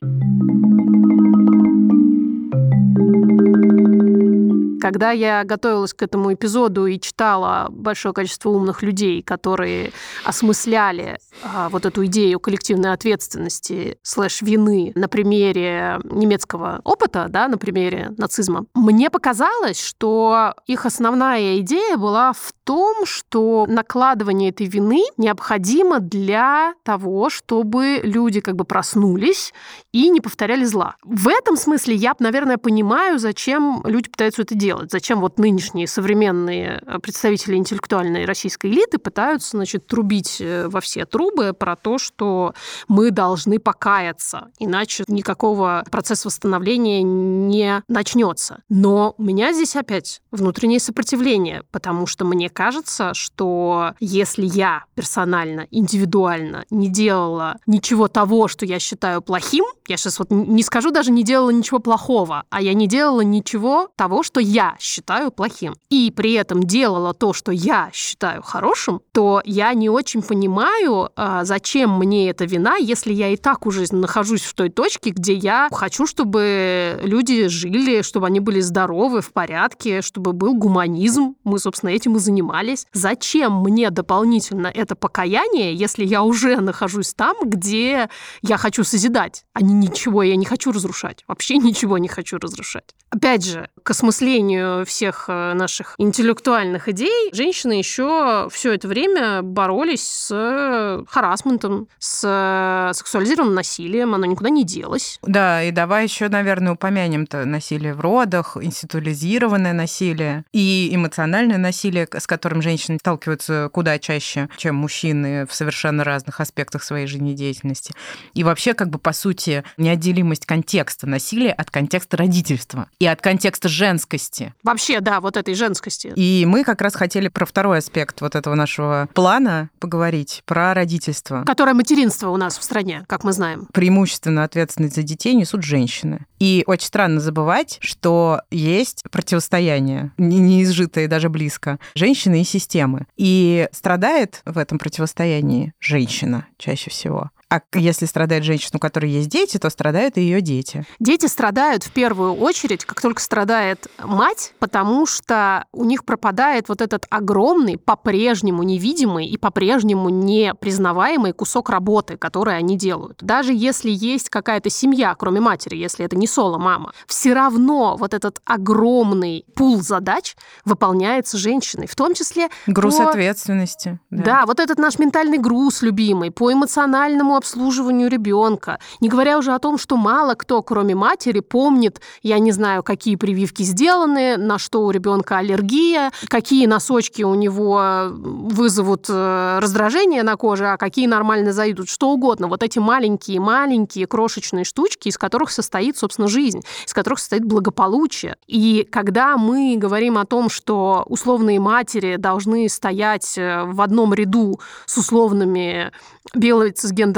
Когда 4.80 5.12
я 5.12 5.44
готовилась 5.44 5.94
к 5.94 6.02
этому 6.02 6.34
эпизоду 6.34 6.86
и 6.86 7.00
читала 7.00 7.68
большое 7.70 8.14
количество 8.14 8.50
умных 8.50 8.84
людей, 8.84 9.22
которые 9.22 9.92
осмысляли 10.24 11.20
а, 11.44 11.70
вот 11.70 11.86
эту 11.86 12.06
идею 12.06 12.40
коллективной 12.40 12.94
ответственности 12.94 13.98
слэш 14.02 14.42
вины 14.42 14.92
на 14.96 15.08
примере 15.08 16.00
немецкого 16.04 16.82
опыта, 16.84 17.28
да, 17.30 17.48
на 17.48 17.58
примере 17.58 18.14
нацизма, 18.18 18.66
мне 18.74 19.10
показалось, 19.10 19.80
что 19.80 20.54
их 20.68 20.86
основная 20.86 21.60
идея 21.60 21.98
была 21.98 22.34
в 22.34 22.54
том, 22.64 23.06
что 23.06 23.66
накладывание 23.68 24.50
этой 24.50 24.68
вины 24.68 25.04
необходимо 25.18 26.00
для 26.00 26.74
того, 26.84 27.30
чтобы 27.30 28.02
люди 28.04 28.42
как 28.42 28.56
бы 28.56 28.66
проснулись 28.66 29.54
и 29.92 30.10
не 30.10 30.22
повторяли 30.22 30.66
зла. 30.66 30.96
В 31.04 31.28
этом 31.28 31.58
смысле 31.58 31.96
я, 31.96 32.14
наверное, 32.20 32.58
понимаю, 32.58 33.20
зачем 33.20 33.82
люди 33.86 34.10
пытаются 34.10 34.42
это 34.42 34.56
делать 34.56 34.65
делать? 34.66 34.92
Зачем 34.92 35.20
вот 35.20 35.38
нынешние 35.38 35.88
современные 35.88 36.82
э, 36.86 37.00
представители 37.00 37.56
интеллектуальной 37.56 38.26
российской 38.26 38.72
элиты 38.72 38.98
пытаются, 38.98 39.52
значит, 39.52 39.86
трубить 39.86 40.38
э, 40.40 40.68
во 40.68 40.82
все 40.82 41.06
трубы 41.06 41.54
про 41.54 41.76
то, 41.76 41.98
что 41.98 42.54
мы 42.88 43.12
должны 43.12 43.60
покаяться, 43.60 44.48
иначе 44.60 45.04
никакого 45.08 45.84
процесса 45.92 46.28
восстановления 46.28 47.04
не 47.04 47.84
начнется. 47.88 48.64
Но 48.70 49.14
у 49.18 49.24
меня 49.24 49.54
здесь 49.54 49.76
опять 49.76 50.22
внутреннее 50.32 50.80
сопротивление, 50.80 51.64
потому 51.72 52.08
что 52.08 52.26
мне 52.26 52.50
кажется, 52.50 53.14
что 53.14 53.94
если 54.00 54.46
я 54.46 54.86
персонально, 54.96 55.68
индивидуально 55.70 56.66
не 56.70 56.90
делала 56.90 57.58
ничего 57.68 58.08
того, 58.08 58.48
что 58.48 58.66
я 58.66 58.80
считаю 58.80 59.22
плохим, 59.22 59.66
я 59.88 59.98
сейчас 59.98 60.18
вот 60.20 60.32
не 60.32 60.64
скажу 60.64 60.92
даже 60.92 61.12
не 61.12 61.24
делала 61.24 61.52
ничего 61.52 61.80
плохого, 61.80 62.44
а 62.50 62.62
я 62.62 62.74
не 62.74 62.88
делала 62.88 63.22
ничего 63.22 63.90
того, 63.96 64.24
что 64.24 64.40
я 64.56 64.78
считаю 64.80 65.32
плохим, 65.32 65.76
и 65.90 66.12
при 66.16 66.32
этом 66.32 66.64
делала 66.64 67.14
то, 67.14 67.34
что 67.34 67.52
я 67.52 67.90
считаю 67.94 68.42
хорошим, 68.42 69.02
то 69.12 69.42
я 69.44 69.74
не 69.74 69.90
очень 69.90 70.22
понимаю, 70.22 71.10
а, 71.18 71.44
зачем 71.44 71.98
мне 71.98 72.30
эта 72.30 72.46
вина, 72.46 72.78
если 72.78 73.12
я 73.12 73.28
и 73.28 73.36
так 73.36 73.66
уже 73.66 73.86
нахожусь 73.92 74.44
в 74.44 74.54
той 74.54 74.70
точке, 74.70 75.10
где 75.10 75.34
я 75.34 75.68
хочу, 75.74 76.08
чтобы 76.08 77.02
люди 77.04 77.48
жили, 77.48 78.02
чтобы 78.02 78.28
они 78.28 78.40
были 78.40 78.62
здоровы, 78.62 79.20
в 79.20 79.34
порядке, 79.34 80.02
чтобы 80.02 80.32
был 80.32 80.56
гуманизм. 80.56 81.36
Мы, 81.44 81.60
собственно, 81.60 81.90
этим 81.90 82.16
и 82.16 82.20
занимались. 82.20 82.88
Зачем 82.94 83.62
мне 83.62 83.90
дополнительно 83.90 84.68
это 84.68 84.96
покаяние, 84.96 85.76
если 85.76 86.06
я 86.06 86.24
уже 86.24 86.62
нахожусь 86.62 87.14
там, 87.14 87.36
где 87.44 88.10
я 88.42 88.58
хочу 88.58 88.86
созидать, 88.86 89.44
а 89.52 89.62
не 89.62 89.74
ничего 89.74 90.24
я 90.24 90.38
не 90.38 90.46
хочу 90.46 90.72
разрушать. 90.72 91.26
Вообще 91.28 91.58
ничего 91.58 91.98
не 91.98 92.08
хочу 92.08 92.38
разрушать. 92.38 92.96
Опять 93.10 93.46
же, 93.46 93.70
к 93.84 93.92
осмыслению 93.92 94.45
всех 94.86 95.26
э, 95.28 95.54
наших 95.54 95.96
интеллектуальных 95.98 96.90
идей 96.90 97.30
женщины 97.34 97.74
еще 97.74 98.48
все 98.52 98.74
это 98.74 98.88
время 98.88 99.42
боролись 99.42 100.08
с 100.08 101.06
харасментом, 101.10 101.88
с 102.00 102.92
сексуализированным 102.94 103.56
насилием. 103.56 104.14
Оно 104.14 104.26
никуда 104.26 104.50
не 104.50 104.64
делось. 104.64 105.20
Да, 105.22 105.64
и 105.64 105.72
давай 105.72 106.04
еще, 106.04 106.30
наверное, 106.30 106.74
упомянем-то 106.74 107.46
насилие 107.46 107.94
в 107.94 108.02
родах, 108.02 108.58
институализированное 108.60 109.74
насилие 109.74 110.46
и 110.52 110.90
эмоциональное 110.94 111.58
насилие, 111.58 112.08
с 112.12 112.28
которым 112.28 112.62
женщины 112.62 112.98
сталкиваются 113.00 113.70
куда 113.72 114.00
чаще, 114.00 114.50
чем 114.58 114.76
мужчины 114.76 115.46
в 115.46 115.54
совершенно 115.54 116.04
разных 116.04 116.40
аспектах 116.40 116.84
своей 116.84 117.08
жизнедеятельности. 117.08 117.94
И 118.34 118.44
вообще, 118.44 118.74
как 118.74 118.90
бы, 118.90 119.00
по 119.00 119.14
сути, 119.14 119.64
неотделимость 119.78 120.46
контекста 120.46 121.08
насилия 121.08 121.52
от 121.52 121.72
контекста 121.72 122.18
родительства 122.18 122.90
и 123.00 123.06
от 123.06 123.22
контекста 123.22 123.70
женскости. 123.70 124.35
Вообще, 124.64 125.00
да, 125.00 125.22
вот 125.22 125.38
этой 125.38 125.54
женскости. 125.54 126.12
И 126.16 126.46
мы 126.48 126.64
как 126.64 126.82
раз 126.82 126.96
хотели 126.96 127.28
про 127.28 127.46
второй 127.46 127.80
аспект 127.80 128.22
вот 128.22 128.36
этого 128.36 128.56
нашего 128.56 129.08
плана 129.14 129.70
поговорить, 129.80 130.44
про 130.46 130.74
родительство. 130.74 131.44
Которое 131.46 131.74
материнство 131.74 132.30
у 132.30 132.38
нас 132.38 132.58
в 132.58 132.64
стране, 132.64 133.06
как 133.08 133.24
мы 133.24 133.34
знаем. 133.34 133.68
Преимущественно 133.74 134.44
ответственность 134.44 134.96
за 134.96 135.04
детей 135.04 135.34
несут 135.34 135.64
женщины. 135.64 136.26
И 136.40 136.64
очень 136.68 136.88
странно 136.88 137.20
забывать, 137.20 137.78
что 137.82 138.42
есть 138.52 139.04
противостояние, 139.12 140.12
не 140.18 140.64
изжитое 140.64 141.08
даже 141.08 141.30
близко, 141.30 141.80
женщины 141.96 142.42
и 142.42 142.44
системы. 142.44 143.08
И 143.16 143.68
страдает 143.72 144.42
в 144.46 144.58
этом 144.58 144.78
противостоянии 144.78 145.74
женщина 145.80 146.48
чаще 146.58 146.90
всего. 146.90 147.32
А 147.50 147.62
если 147.76 148.06
страдает 148.06 148.44
женщина, 148.44 148.72
у 148.78 148.80
которой 148.80 149.12
есть 149.12 149.30
дети, 149.30 149.58
то 149.58 149.70
страдают 149.70 150.18
и 150.18 150.22
ее 150.22 150.42
дети. 150.42 150.84
Дети 151.00 151.28
страдают 151.28 151.84
в 151.84 151.92
первую 151.92 152.34
очередь, 152.34 152.86
как 152.86 153.02
только 153.02 153.22
страдает 153.22 153.88
мать, 154.04 154.54
потому 154.60 155.06
что 155.06 155.66
у 155.72 155.84
них 155.84 156.06
пропадает 156.06 156.70
вот 156.70 156.82
этот 156.82 157.06
огромный, 157.10 157.78
по-прежнему 157.78 158.64
невидимый 158.64 159.28
и 159.28 159.38
по-прежнему 159.38 160.10
не 160.10 160.56
признаваемый 160.56 161.34
кусок 161.34 161.70
работы, 161.70 162.18
который 162.18 162.58
они 162.58 162.78
делают. 162.78 163.20
Даже 163.22 163.54
если 163.54 163.92
есть 163.92 164.30
какая-то 164.30 164.72
семья, 164.72 165.14
кроме 165.14 165.40
матери, 165.40 165.76
если 165.76 166.04
это 166.04 166.16
не 166.16 166.28
соло-мама, 166.28 166.94
все 167.06 167.34
равно 167.34 167.96
вот 167.96 168.16
этот 168.16 168.42
огромный 168.46 169.46
пул 169.56 169.82
задач 169.82 170.36
выполняется 170.66 171.38
женщиной, 171.38 171.86
в 171.86 171.96
том 171.96 172.16
числе... 172.16 172.50
Груз 172.66 172.96
по... 172.96 173.10
ответственности. 173.10 174.00
Да. 174.10 174.24
да, 174.24 174.46
вот 174.48 174.60
этот 174.60 174.80
наш 174.80 174.98
ментальный 174.98 175.38
груз 175.38 175.84
любимый, 175.84 176.32
по 176.32 176.52
эмоциональному 176.52 177.35
обслуживанию 177.36 178.10
ребенка. 178.10 178.80
Не 179.00 179.10
говоря 179.10 179.38
уже 179.38 179.54
о 179.54 179.60
том, 179.60 179.78
что 179.78 179.98
мало 179.98 180.36
кто, 180.36 180.62
кроме 180.62 180.96
матери, 180.96 181.40
помнит, 181.40 182.02
я 182.22 182.40
не 182.40 182.52
знаю, 182.52 182.84
какие 182.84 183.16
прививки 183.16 183.64
сделаны, 183.64 184.38
на 184.38 184.60
что 184.60 184.86
у 184.86 184.92
ребенка 184.92 185.38
аллергия, 185.38 186.12
какие 186.28 186.66
носочки 186.66 187.24
у 187.24 187.36
него 187.36 188.08
вызовут 188.10 189.06
э, 189.10 189.60
раздражение 189.62 190.24
на 190.24 190.36
коже, 190.36 190.68
а 190.68 190.78
какие 190.78 191.08
нормально 191.08 191.54
зайдут, 191.54 191.90
что 191.90 192.12
угодно. 192.12 192.48
Вот 192.48 192.64
эти 192.64 192.80
маленькие-маленькие 192.80 194.08
крошечные 194.08 194.66
штучки, 194.66 195.10
из 195.10 195.18
которых 195.18 195.52
состоит, 195.52 195.98
собственно, 195.98 196.28
жизнь, 196.28 196.62
из 196.86 196.94
которых 196.94 197.20
состоит 197.20 197.46
благополучие. 197.46 198.36
И 198.48 198.88
когда 198.92 199.38
мы 199.38 199.76
говорим 199.78 200.18
о 200.18 200.26
том, 200.26 200.50
что 200.50 201.06
условные 201.08 201.60
матери 201.60 202.16
должны 202.18 202.68
стоять 202.70 203.38
э, 203.38 203.64
в 203.66 203.82
одном 203.82 204.14
ряду 204.14 204.60
с 204.86 204.98
условными 204.98 205.92
белыми 206.34 206.72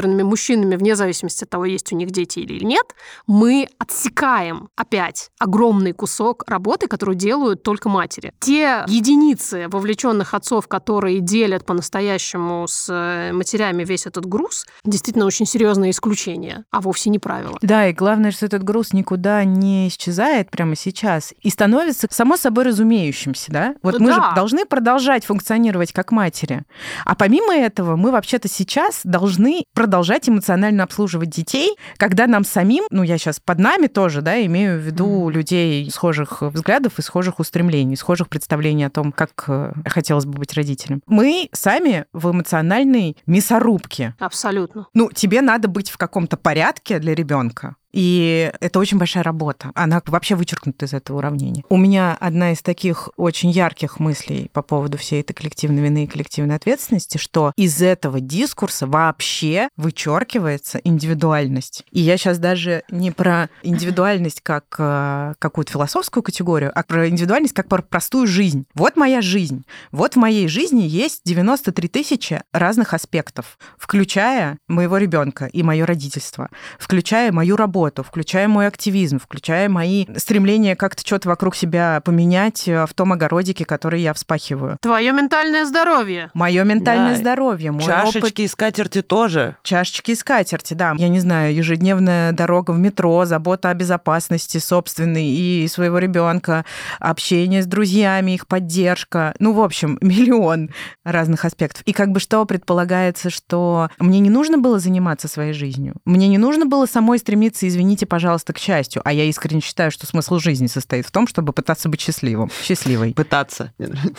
цисгендерными 0.08 0.24
мужчинами, 0.24 0.76
вне 0.76 0.96
зависимости 0.96 1.44
от 1.44 1.50
того, 1.50 1.66
есть 1.66 1.92
у 1.94 1.96
них 1.96 2.12
дети 2.12 2.40
или 2.40 2.64
нет, 2.64 2.86
мы 3.28 3.68
отсекаем 3.78 4.70
опять 4.76 5.30
огромный 5.40 5.94
кусок 5.94 6.44
работы, 6.48 6.88
которую 6.88 7.16
делают 7.16 7.64
только 7.64 7.90
матери. 7.90 8.34
Те 8.40 8.84
единицы 8.88 9.68
вовлеченных 9.68 10.34
отцов, 10.34 10.68
которые 10.68 11.20
делят 11.20 11.66
по-настоящему 11.66 12.68
с 12.68 12.88
э, 12.90 13.32
матерями 13.34 13.84
весь 13.84 14.06
этот 14.06 14.26
груз, 14.26 14.66
действительно 14.86 15.26
очень 15.26 15.46
серьезное 15.46 15.90
исключение, 15.90 16.64
а 16.72 16.82
вовсе 16.82 17.10
не 17.10 17.20
правило. 17.20 17.58
Да, 17.62 17.88
и 17.88 17.94
главное, 17.94 18.32
что 18.32 18.46
этот 18.46 18.64
груз 18.64 18.94
никуда 18.94 19.44
не 19.44 19.88
исчезает 19.88 20.50
прямо 20.50 20.76
сейчас 20.76 21.34
и 21.42 21.50
становится 21.50 22.08
само 22.10 22.38
собой 22.38 22.66
разумеющимся, 22.66 23.52
да? 23.52 23.76
Вот 23.84 24.00
мы 24.00 24.08
да. 24.08 24.16
же 24.16 24.36
должны 24.36 24.66
продолжать 24.66 25.26
функционировать 25.26 25.92
как 25.92 26.12
матери. 26.12 26.64
А 27.06 27.16
помимо 27.16 27.56
этого, 27.56 27.96
мы 27.96 28.12
вообще-то 28.12 28.48
сейчас 28.48 29.02
должны 29.04 29.64
продолжать 29.74 29.97
эмоционально 30.30 30.84
обслуживать 30.84 31.30
детей, 31.30 31.76
когда 31.98 32.28
нам 32.28 32.44
самим, 32.44 32.84
ну 32.90 33.04
я 33.04 33.18
сейчас 33.18 33.40
под 33.40 33.60
нами 33.60 33.88
тоже, 33.88 34.22
да, 34.22 34.44
имею 34.46 34.80
в 34.80 34.82
виду 34.82 35.30
mm. 35.30 35.34
людей 35.34 35.92
схожих 35.92 36.42
взглядов 36.42 37.00
и 37.00 37.02
схожих 37.02 37.40
устремлений, 37.40 37.96
схожих 37.96 38.30
представлений 38.30 38.86
о 38.86 38.90
том, 38.90 39.12
как 39.12 39.46
э, 39.48 39.74
хотелось 39.86 40.26
бы 40.26 40.38
быть 40.40 40.54
родителем. 40.54 41.02
Мы 41.08 41.50
сами 41.54 42.06
в 42.14 42.32
эмоциональной 42.32 43.18
мясорубке. 43.26 44.16
Абсолютно. 44.20 44.88
Ну, 44.94 45.10
тебе 45.14 45.42
надо 45.42 45.68
быть 45.68 45.90
в 45.90 45.98
каком-то 45.98 46.38
порядке 46.38 47.00
для 47.00 47.16
ребенка. 47.16 47.76
И 47.98 48.52
это 48.60 48.78
очень 48.78 49.00
большая 49.00 49.24
работа. 49.24 49.72
Она 49.74 50.04
вообще 50.06 50.36
вычеркнута 50.36 50.86
из 50.86 50.94
этого 50.94 51.18
уравнения. 51.18 51.64
У 51.68 51.78
меня 51.78 52.16
одна 52.20 52.52
из 52.52 52.62
таких 52.62 53.10
очень 53.18 53.50
ярких 53.50 54.00
мыслей 54.00 54.52
по 54.54 54.62
поводу 54.62 55.00
всей 55.00 55.22
этой 55.22 55.34
коллективной 55.34 55.82
вины 55.82 56.04
и 56.04 56.08
коллективной 56.08 56.58
ответственности, 56.58 57.18
что 57.18 57.54
из 57.56 57.82
этого 57.82 58.20
дискурса 58.20 58.86
вообще 58.86 59.70
вычеркивается 59.78 60.80
индивидуальность. 60.84 61.86
И 61.90 62.00
я 62.00 62.18
сейчас 62.18 62.38
даже 62.38 62.84
не 62.92 63.10
про 63.10 63.50
индивидуальность 63.64 64.42
как 64.42 64.76
э, 64.78 65.34
какую-то 65.40 65.72
философскую 65.72 66.22
категорию, 66.22 66.72
а 66.76 66.84
про 66.84 67.10
индивидуальность 67.10 67.56
как 67.56 67.68
про 67.68 67.82
простую 67.82 68.28
жизнь. 68.28 68.68
Вот 68.76 68.96
моя 68.96 69.24
жизнь. 69.24 69.66
Вот 69.92 70.14
в 70.14 70.18
моей 70.18 70.48
жизни 70.48 70.84
есть 70.84 71.22
93 71.26 71.88
тысячи 71.88 72.44
разных 72.54 72.94
аспектов, 72.94 73.58
включая 73.80 74.60
моего 74.68 74.98
ребенка 74.98 75.46
и 75.46 75.64
мое 75.64 75.84
родительство, 75.88 76.52
включая 76.78 77.32
мою 77.32 77.56
работу, 77.56 77.87
работу, 77.88 78.04
включая 78.04 78.48
мой 78.48 78.68
активизм, 78.68 79.20
включая 79.20 79.70
мои 79.70 80.06
стремления 80.18 80.76
как-то 80.76 81.06
что-то 81.06 81.30
вокруг 81.30 81.56
себя 81.56 82.02
поменять 82.04 82.68
э, 82.68 82.86
в 82.86 82.94
том 82.94 83.14
огородике, 83.14 83.66
который 83.66 84.02
я 84.02 84.14
вспахиваю. 84.14 84.78
Твое 84.82 85.12
ментальное 85.12 85.66
здоровье. 85.66 86.30
Мое 86.34 86.64
ментальное 86.64 87.14
да. 87.14 87.20
здоровье. 87.20 87.72
Мой 87.72 87.84
Чашечки 87.84 88.18
опыт... 88.18 88.40
и 88.40 88.48
скатерти 88.48 89.02
тоже. 89.02 89.56
Чашечки 89.64 90.12
и 90.12 90.16
скатерти, 90.16 90.74
да. 90.74 90.96
Я 90.98 91.10
не 91.10 91.20
знаю, 91.20 91.56
ежедневная 91.56 92.32
дорога 92.32 92.72
в 92.72 92.80
метро, 92.80 93.26
забота 93.26 93.70
о 93.70 93.74
безопасности 93.74 94.58
собственной 94.58 95.26
и 95.26 95.68
своего 95.68 96.00
ребенка, 96.00 96.66
общение 97.00 97.64
с 97.64 97.66
друзьями, 97.66 98.32
их 98.32 98.48
поддержка. 98.48 99.34
Ну, 99.40 99.54
в 99.54 99.62
общем, 99.62 99.98
миллион 100.02 100.72
разных 101.04 101.46
аспектов. 101.46 101.84
И 101.86 101.94
как 101.94 102.10
бы 102.10 102.20
что 102.20 102.46
предполагается, 102.46 103.30
что 103.30 103.90
мне 104.00 104.20
не 104.20 104.30
нужно 104.30 104.58
было 104.58 104.80
заниматься 104.80 105.28
своей 105.28 105.54
жизнью. 105.54 105.96
Мне 106.06 106.28
не 106.28 106.38
нужно 106.38 106.66
было 106.66 106.86
самой 106.86 107.20
стремиться 107.20 107.67
извините, 107.68 108.06
пожалуйста, 108.06 108.54
к 108.54 108.58
счастью. 108.58 109.02
А 109.06 109.14
я 109.14 109.26
искренне 109.26 109.62
считаю, 109.62 109.92
что 109.92 110.06
смысл 110.06 110.40
жизни 110.40 110.68
состоит 110.68 111.06
в 111.06 111.12
том, 111.12 111.28
чтобы 111.28 111.54
пытаться 111.54 111.90
быть 111.90 112.02
счастливым, 112.02 112.52
счастливой. 112.64 113.14
Пытаться. 113.14 113.74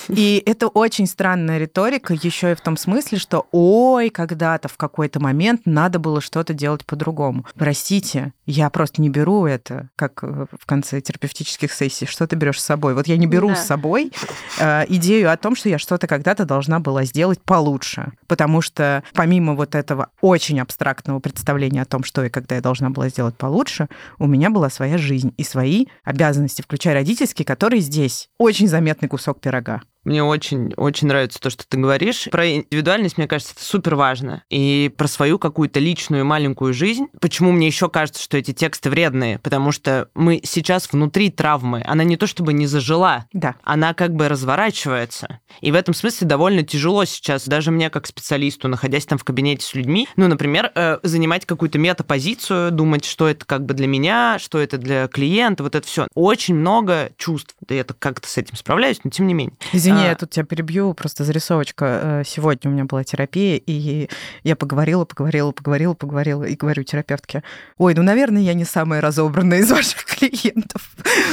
И 0.09 0.43
это 0.45 0.69
очень 0.69 1.07
странная 1.07 1.59
риторика 1.59 2.15
еще 2.15 2.53
и 2.53 2.55
в 2.55 2.61
том 2.61 2.77
смысле, 2.77 3.19
что 3.19 3.47
ой, 3.53 4.11
когда-то 4.11 4.69
в 4.69 4.77
какой-то 4.77 5.21
момент 5.21 5.63
надо 5.65 5.99
было 5.99 6.21
что-то 6.21 6.55
делать 6.55 6.85
по-другому. 6.85 7.47
Простите, 7.55 8.33
я 8.47 8.71
просто 8.71 9.03
не 9.03 9.11
беру 9.11 9.47
это, 9.47 9.91
как 9.97 10.23
э, 10.23 10.47
в 10.59 10.67
конце 10.67 11.01
терапевтических 11.01 11.73
сессий. 11.73 12.07
Что 12.07 12.27
ты 12.27 12.37
берешь 12.37 12.61
с 12.61 12.65
собой? 12.65 12.95
Вот 12.95 13.07
я 13.07 13.17
не 13.17 13.27
беру 13.27 13.49
да. 13.49 13.57
с 13.57 13.67
собой 13.67 14.13
э, 14.59 14.85
идею 14.89 15.33
о 15.33 15.37
том, 15.37 15.57
что 15.57 15.69
я 15.69 15.79
что-то 15.79 16.07
когда-то 16.07 16.45
должна 16.45 16.81
была 16.81 17.05
сделать 17.05 17.41
получше. 17.43 18.13
Потому 18.27 18.61
что 18.61 19.03
помимо 19.15 19.55
вот 19.55 19.75
этого 19.75 20.09
очень 20.21 20.61
абстрактного 20.61 21.21
представления 21.21 21.83
о 21.83 21.87
том, 21.87 22.05
что 22.05 22.25
и 22.25 22.31
когда 22.31 22.57
я 22.57 22.61
должна 22.61 22.91
была 22.91 23.09
сделать 23.09 23.37
получше, 23.39 23.89
у 24.19 24.27
меня 24.27 24.51
была 24.51 24.69
своя 24.69 24.99
жизнь 24.99 25.33
и 25.37 25.45
свои 25.45 25.87
обязанности, 26.05 26.63
включая 26.63 26.95
родительские, 26.95 27.47
которые 27.47 27.81
здесь 27.81 28.29
очень 28.39 28.69
заметный 28.69 29.09
кусок 29.09 29.41
пирога. 29.41 29.83
Мне 30.09 30.25
очень, 30.25 30.73
очень 30.79 31.07
нравится 31.07 31.39
то, 31.39 31.51
что 31.51 31.69
ты 31.69 31.77
говоришь. 31.77 32.29
Про 32.31 32.51
индивидуальность, 32.51 33.19
мне 33.19 33.29
кажется, 33.29 33.53
это 33.55 33.63
супер 33.63 33.95
важно. 33.95 34.43
И 34.49 34.91
про 34.97 35.07
свою 35.07 35.39
какую-то 35.39 35.81
личную 35.81 36.25
маленькую 36.25 36.73
жизнь. 36.73 37.09
Почему 37.21 37.53
мне 37.53 37.67
еще 37.67 37.91
кажется, 37.91 38.23
что 38.23 38.39
эти 38.39 38.55
тексты 38.55 38.89
вредные? 38.89 39.39
Потому 39.39 39.71
что 39.71 40.09
мы 40.15 40.41
сейчас 40.43 40.91
внутри 40.91 41.31
травмы. 41.31 41.83
Она 41.87 42.05
не 42.05 42.17
то 42.17 42.27
чтобы 42.27 42.55
не 42.55 42.67
зажила, 42.67 43.27
да. 43.35 43.57
она 43.63 43.93
как 43.93 44.15
бы 44.15 44.31
разворачивается. 44.31 45.41
И 45.61 45.71
в 45.71 45.75
этом 45.75 45.93
смысле 45.93 46.27
довольно 46.27 46.63
тяжело 46.63 47.05
сейчас, 47.05 47.47
даже 47.47 47.71
мне 47.71 47.91
как 47.91 48.07
специалисту, 48.07 48.67
находясь 48.67 49.05
там 49.05 49.19
в 49.19 49.25
кабинете 49.25 49.67
с 49.67 49.75
людьми, 49.75 50.09
ну, 50.17 50.27
например, 50.27 50.73
э, 50.75 51.01
занимать 51.03 51.45
какую-то 51.45 51.79
метапозицию, 51.79 52.71
думать, 52.71 53.05
что 53.05 53.29
это 53.29 53.45
как 53.45 53.67
бы 53.67 53.75
для 53.75 53.87
меня, 53.87 54.39
что 54.39 54.59
это 54.59 54.79
для 54.79 55.07
клиента, 55.07 55.65
вот 55.65 55.75
это 55.75 55.87
все. 55.87 56.07
Очень 56.15 56.55
много 56.55 57.11
чувств. 57.19 57.55
Да 57.69 57.75
я 57.75 57.85
как-то 57.85 58.27
с 58.29 58.39
этим 58.39 58.57
справляюсь, 58.57 59.01
но 59.05 59.11
тем 59.11 59.27
не 59.27 59.35
менее. 59.35 59.55
Извини, 59.75 60.03
а... 60.03 60.07
я 60.09 60.15
тут 60.15 60.31
тебя 60.31 60.47
перебью, 60.47 60.95
просто 60.95 61.25
зарисовочка. 61.25 62.01
Э, 62.03 62.23
сегодня 62.27 62.71
у 62.71 62.75
меня 62.75 62.85
была 62.85 63.05
терапия, 63.05 63.61
и 63.65 64.09
я 64.43 64.57
поговорила, 64.57 65.05
поговорила, 65.05 65.53
поговорила, 65.53 65.93
поговорила, 65.93 66.45
и 66.45 66.57
говорю 66.57 66.83
терапевтке, 66.83 67.43
ой, 67.77 67.95
ну, 67.95 68.03
наверное, 68.03 68.41
я 68.41 68.55
не 68.55 68.65
самая 68.65 69.03
разобранная 69.03 69.59
из 69.59 69.71
ваших 69.71 70.05
клиентов. 70.05 70.91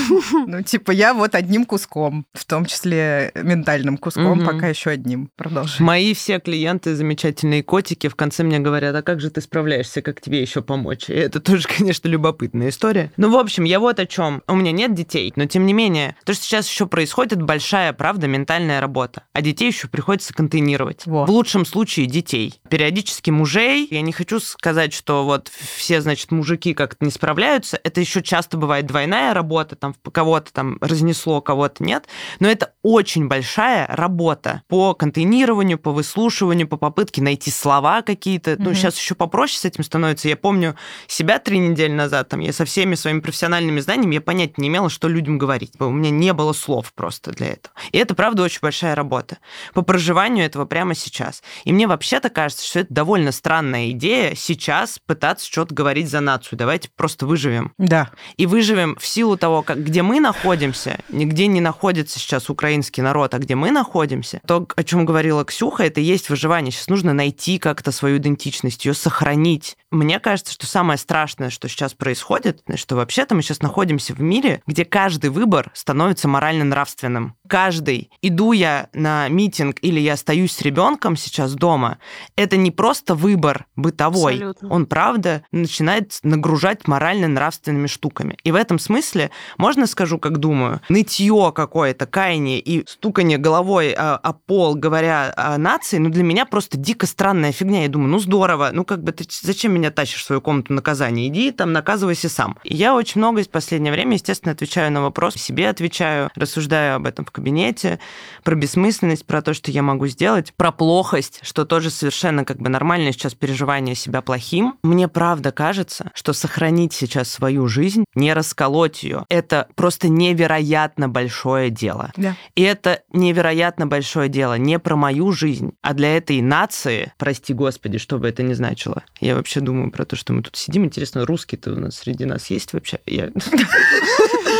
Ну, 0.47 0.61
типа, 0.61 0.91
я 0.91 1.13
вот 1.13 1.35
одним 1.35 1.65
куском, 1.65 2.25
в 2.33 2.45
том 2.45 2.65
числе 2.65 3.31
ментальным 3.35 3.97
куском, 3.97 4.45
пока 4.45 4.67
еще 4.67 4.91
одним. 4.91 5.29
Продолжай. 5.35 5.85
Мои 5.85 6.13
все 6.13 6.39
клиенты 6.39 6.95
замечательные 6.95 7.63
котики 7.63 8.07
в 8.07 8.15
конце 8.15 8.43
мне 8.43 8.59
говорят, 8.59 8.95
а 8.95 9.01
как 9.01 9.21
же 9.21 9.29
ты 9.29 9.41
справляешься, 9.41 10.01
как 10.01 10.21
тебе 10.21 10.41
еще 10.41 10.61
помочь? 10.61 11.09
И 11.09 11.13
это 11.13 11.39
тоже, 11.39 11.67
конечно, 11.77 12.07
любопытная 12.07 12.69
история. 12.69 13.11
Ну, 13.17 13.31
в 13.31 13.37
общем, 13.37 13.63
я 13.63 13.79
вот 13.79 13.99
о 13.99 14.05
чем. 14.05 14.43
У 14.47 14.55
меня 14.55 14.71
нет 14.71 14.93
детей, 14.93 15.31
но 15.35 15.45
тем 15.45 15.65
не 15.65 15.73
менее, 15.73 16.15
то, 16.25 16.33
что 16.33 16.43
сейчас 16.43 16.67
еще 16.67 16.87
происходит, 16.87 17.41
большая, 17.41 17.93
правда, 17.93 18.27
ментальная 18.27 18.81
работа. 18.81 19.23
А 19.31 19.41
детей 19.41 19.67
еще 19.67 19.87
приходится 19.87 20.33
контейнировать. 20.33 21.05
Во. 21.05 21.25
В 21.25 21.29
лучшем 21.29 21.65
случае 21.65 22.07
детей. 22.07 22.59
Периодически 22.67 23.29
мужей. 23.29 23.87
Я 23.91 24.01
не 24.01 24.11
хочу 24.11 24.39
сказать, 24.39 24.91
что 24.91 25.23
вот 25.23 25.49
все, 25.49 26.01
значит, 26.01 26.31
мужики 26.31 26.73
как-то 26.73 27.05
не 27.05 27.11
справляются. 27.11 27.79
Это 27.83 28.01
еще 28.01 28.23
часто 28.23 28.57
бывает 28.57 28.87
двойная 28.87 29.33
работа, 29.33 29.75
там 29.75 29.95
кого-то 30.11 30.51
там 30.51 30.77
разнесло, 30.81 31.41
кого-то 31.41 31.83
нет. 31.83 32.07
Но 32.39 32.47
это 32.49 32.73
очень 32.85 33.27
большая 33.27 33.87
работа 33.87 34.61
по 34.67 34.93
контейнированию, 34.93 35.79
по 35.79 35.91
выслушиванию, 35.91 36.67
по 36.67 36.77
попытке 36.77 37.19
найти 37.19 37.49
слова 37.49 38.03
какие-то. 38.03 38.51
Mm-hmm. 38.51 38.57
Ну, 38.59 38.73
сейчас 38.75 38.95
еще 38.99 39.15
попроще 39.15 39.57
с 39.57 39.65
этим 39.65 39.83
становится. 39.83 40.29
Я 40.29 40.37
помню 40.37 40.75
себя 41.07 41.39
три 41.39 41.57
недели 41.57 41.91
назад, 41.91 42.29
там, 42.29 42.41
я 42.41 42.53
со 42.53 42.63
всеми 42.63 42.93
своими 42.93 43.21
профессиональными 43.21 43.79
знаниями, 43.79 44.13
я 44.13 44.21
понять 44.21 44.59
не 44.59 44.67
имела, 44.67 44.91
что 44.91 45.07
людям 45.07 45.39
говорить. 45.39 45.71
У 45.79 45.89
меня 45.89 46.11
не 46.11 46.31
было 46.33 46.53
слов 46.53 46.93
просто 46.93 47.31
для 47.31 47.47
этого. 47.47 47.73
И 47.91 47.97
это, 47.97 48.13
правда, 48.13 48.43
очень 48.43 48.59
большая 48.61 48.93
работа 48.93 49.39
по 49.73 49.81
проживанию 49.81 50.45
этого 50.45 50.65
прямо 50.65 50.93
сейчас. 50.93 51.41
И 51.63 51.73
мне 51.73 51.87
вообще-то 51.87 52.29
кажется, 52.29 52.67
что 52.67 52.81
это 52.81 52.93
довольно 52.93 53.31
странная 53.31 53.89
идея 53.91 54.35
сейчас 54.35 54.99
пытаться 55.03 55.47
что-то 55.47 55.73
говорить 55.73 56.07
за 56.07 56.19
нацию. 56.19 56.59
Давайте 56.59 56.89
просто 56.95 57.25
выживем. 57.25 57.73
Да. 57.79 58.11
И 58.37 58.45
выживем 58.45 58.95
в 58.99 59.07
силу 59.07 59.37
того, 59.37 59.63
как, 59.63 59.83
где 59.83 60.03
мы 60.03 60.19
находимся, 60.19 60.99
нигде 61.09 61.47
не 61.47 61.61
находится 61.61 62.19
сейчас 62.19 62.47
украинский 62.75 63.01
народ, 63.01 63.33
а 63.33 63.39
где 63.39 63.55
мы 63.55 63.71
находимся, 63.71 64.41
то, 64.45 64.67
о 64.75 64.83
чем 64.83 65.05
говорила 65.05 65.45
Ксюха, 65.45 65.83
это 65.83 66.01
есть 66.01 66.29
выживание. 66.29 66.71
Сейчас 66.71 66.89
нужно 66.89 67.13
найти 67.13 67.57
как-то 67.57 67.91
свою 67.91 68.17
идентичность, 68.17 68.85
ее 68.85 68.93
сохранить. 68.93 69.77
Мне 69.91 70.19
кажется, 70.19 70.51
что 70.51 70.67
самое 70.67 70.99
страшное, 70.99 71.49
что 71.49 71.69
сейчас 71.69 71.93
происходит, 71.93 72.61
что 72.75 72.97
вообще-то 72.97 73.33
мы 73.33 73.41
сейчас 73.43 73.61
находимся 73.61 74.13
в 74.13 74.19
мире, 74.19 74.61
где 74.67 74.83
каждый 74.83 75.29
выбор 75.29 75.71
становится 75.73 76.27
морально-нравственным. 76.27 77.35
Каждый. 77.47 78.09
Иду 78.21 78.51
я 78.51 78.89
на 78.93 79.29
митинг 79.29 79.77
или 79.81 80.01
я 80.01 80.13
остаюсь 80.13 80.51
с 80.51 80.61
ребенком 80.61 81.15
сейчас 81.15 81.53
дома, 81.53 81.99
это 82.35 82.57
не 82.57 82.71
просто 82.71 83.15
выбор 83.15 83.67
бытовой. 83.77 84.33
Абсолютно. 84.33 84.69
Он, 84.69 84.85
правда, 84.85 85.43
начинает 85.51 86.19
нагружать 86.23 86.87
морально-нравственными 86.87 87.87
штуками. 87.87 88.37
И 88.43 88.51
в 88.51 88.55
этом 88.55 88.79
смысле, 88.79 89.31
можно 89.57 89.87
скажу, 89.87 90.19
как 90.19 90.39
думаю, 90.39 90.81
нытье 90.89 91.53
какое-то, 91.55 92.05
каяние 92.05 92.59
и 92.65 92.83
стукание 92.87 93.37
головой 93.37 93.93
о, 93.93 94.15
о 94.15 94.33
пол, 94.33 94.75
говоря 94.75 95.33
о 95.35 95.57
нации, 95.57 95.97
ну, 95.97 96.09
для 96.09 96.23
меня 96.23 96.45
просто 96.45 96.77
дико 96.77 97.05
странная 97.05 97.51
фигня. 97.51 97.83
Я 97.83 97.89
думаю, 97.89 98.09
ну, 98.09 98.19
здорово, 98.19 98.71
ну, 98.73 98.83
как 98.83 99.03
бы 99.03 99.11
ты 99.11 99.25
зачем 99.29 99.73
меня 99.73 99.91
тащишь 99.91 100.21
в 100.21 100.25
свою 100.25 100.41
комнату 100.41 100.73
наказания? 100.73 101.27
Иди 101.27 101.51
там, 101.51 101.71
наказывайся 101.73 102.27
сам. 102.27 102.57
И 102.63 102.75
я 102.75 102.95
очень 102.95 103.19
много 103.21 103.41
из 103.41 103.47
последнего 103.47 103.93
времени, 103.93 104.15
естественно, 104.15 104.51
отвечаю 104.51 104.91
на 104.91 105.01
вопрос, 105.01 105.35
себе 105.35 105.69
отвечаю, 105.69 106.31
рассуждаю 106.35 106.95
об 106.95 107.05
этом 107.05 107.25
в 107.25 107.31
кабинете, 107.31 107.99
про 108.43 108.55
бессмысленность, 108.55 109.25
про 109.25 109.41
то, 109.41 109.53
что 109.53 109.71
я 109.71 109.83
могу 109.83 110.07
сделать, 110.07 110.53
про 110.55 110.71
плохость, 110.71 111.39
что 111.43 111.65
тоже 111.65 111.89
совершенно 111.89 112.45
как 112.45 112.57
бы 112.57 112.69
нормальное 112.69 113.11
сейчас 113.11 113.35
переживание 113.35 113.95
себя 113.95 114.21
плохим. 114.21 114.75
Мне 114.83 115.07
правда 115.07 115.51
кажется, 115.51 116.11
что 116.15 116.33
сохранить 116.33 116.93
сейчас 116.93 117.29
свою 117.29 117.67
жизнь, 117.67 118.05
не 118.15 118.33
расколоть 118.33 119.03
ее, 119.03 119.25
это 119.29 119.67
просто 119.75 120.07
невероятно 120.07 121.09
большое 121.09 121.69
дело. 121.69 122.11
Да. 122.17 122.35
И 122.55 122.61
это 122.61 123.03
невероятно 123.11 123.85
большое 123.85 124.29
дело 124.29 124.57
не 124.57 124.79
про 124.79 124.95
мою 124.95 125.33
жизнь, 125.33 125.73
а 125.81 125.93
для 125.93 126.15
этой 126.15 126.41
нации, 126.41 127.11
прости 127.17 127.53
господи, 127.53 127.97
что 127.97 128.17
бы 128.17 128.29
это 128.29 128.43
ни 128.43 128.53
значило. 128.53 129.03
Я 129.19 129.35
вообще 129.35 129.59
думаю 129.59 129.91
про 129.91 130.05
то, 130.05 130.15
что 130.15 130.31
мы 130.31 130.41
тут 130.41 130.55
сидим. 130.55 130.85
Интересно, 130.85 131.25
русские-то 131.25 131.73
у 131.73 131.79
нас 131.79 131.97
среди 131.97 132.23
нас 132.23 132.49
есть 132.49 132.71
вообще? 132.71 132.99
Я... 133.05 133.29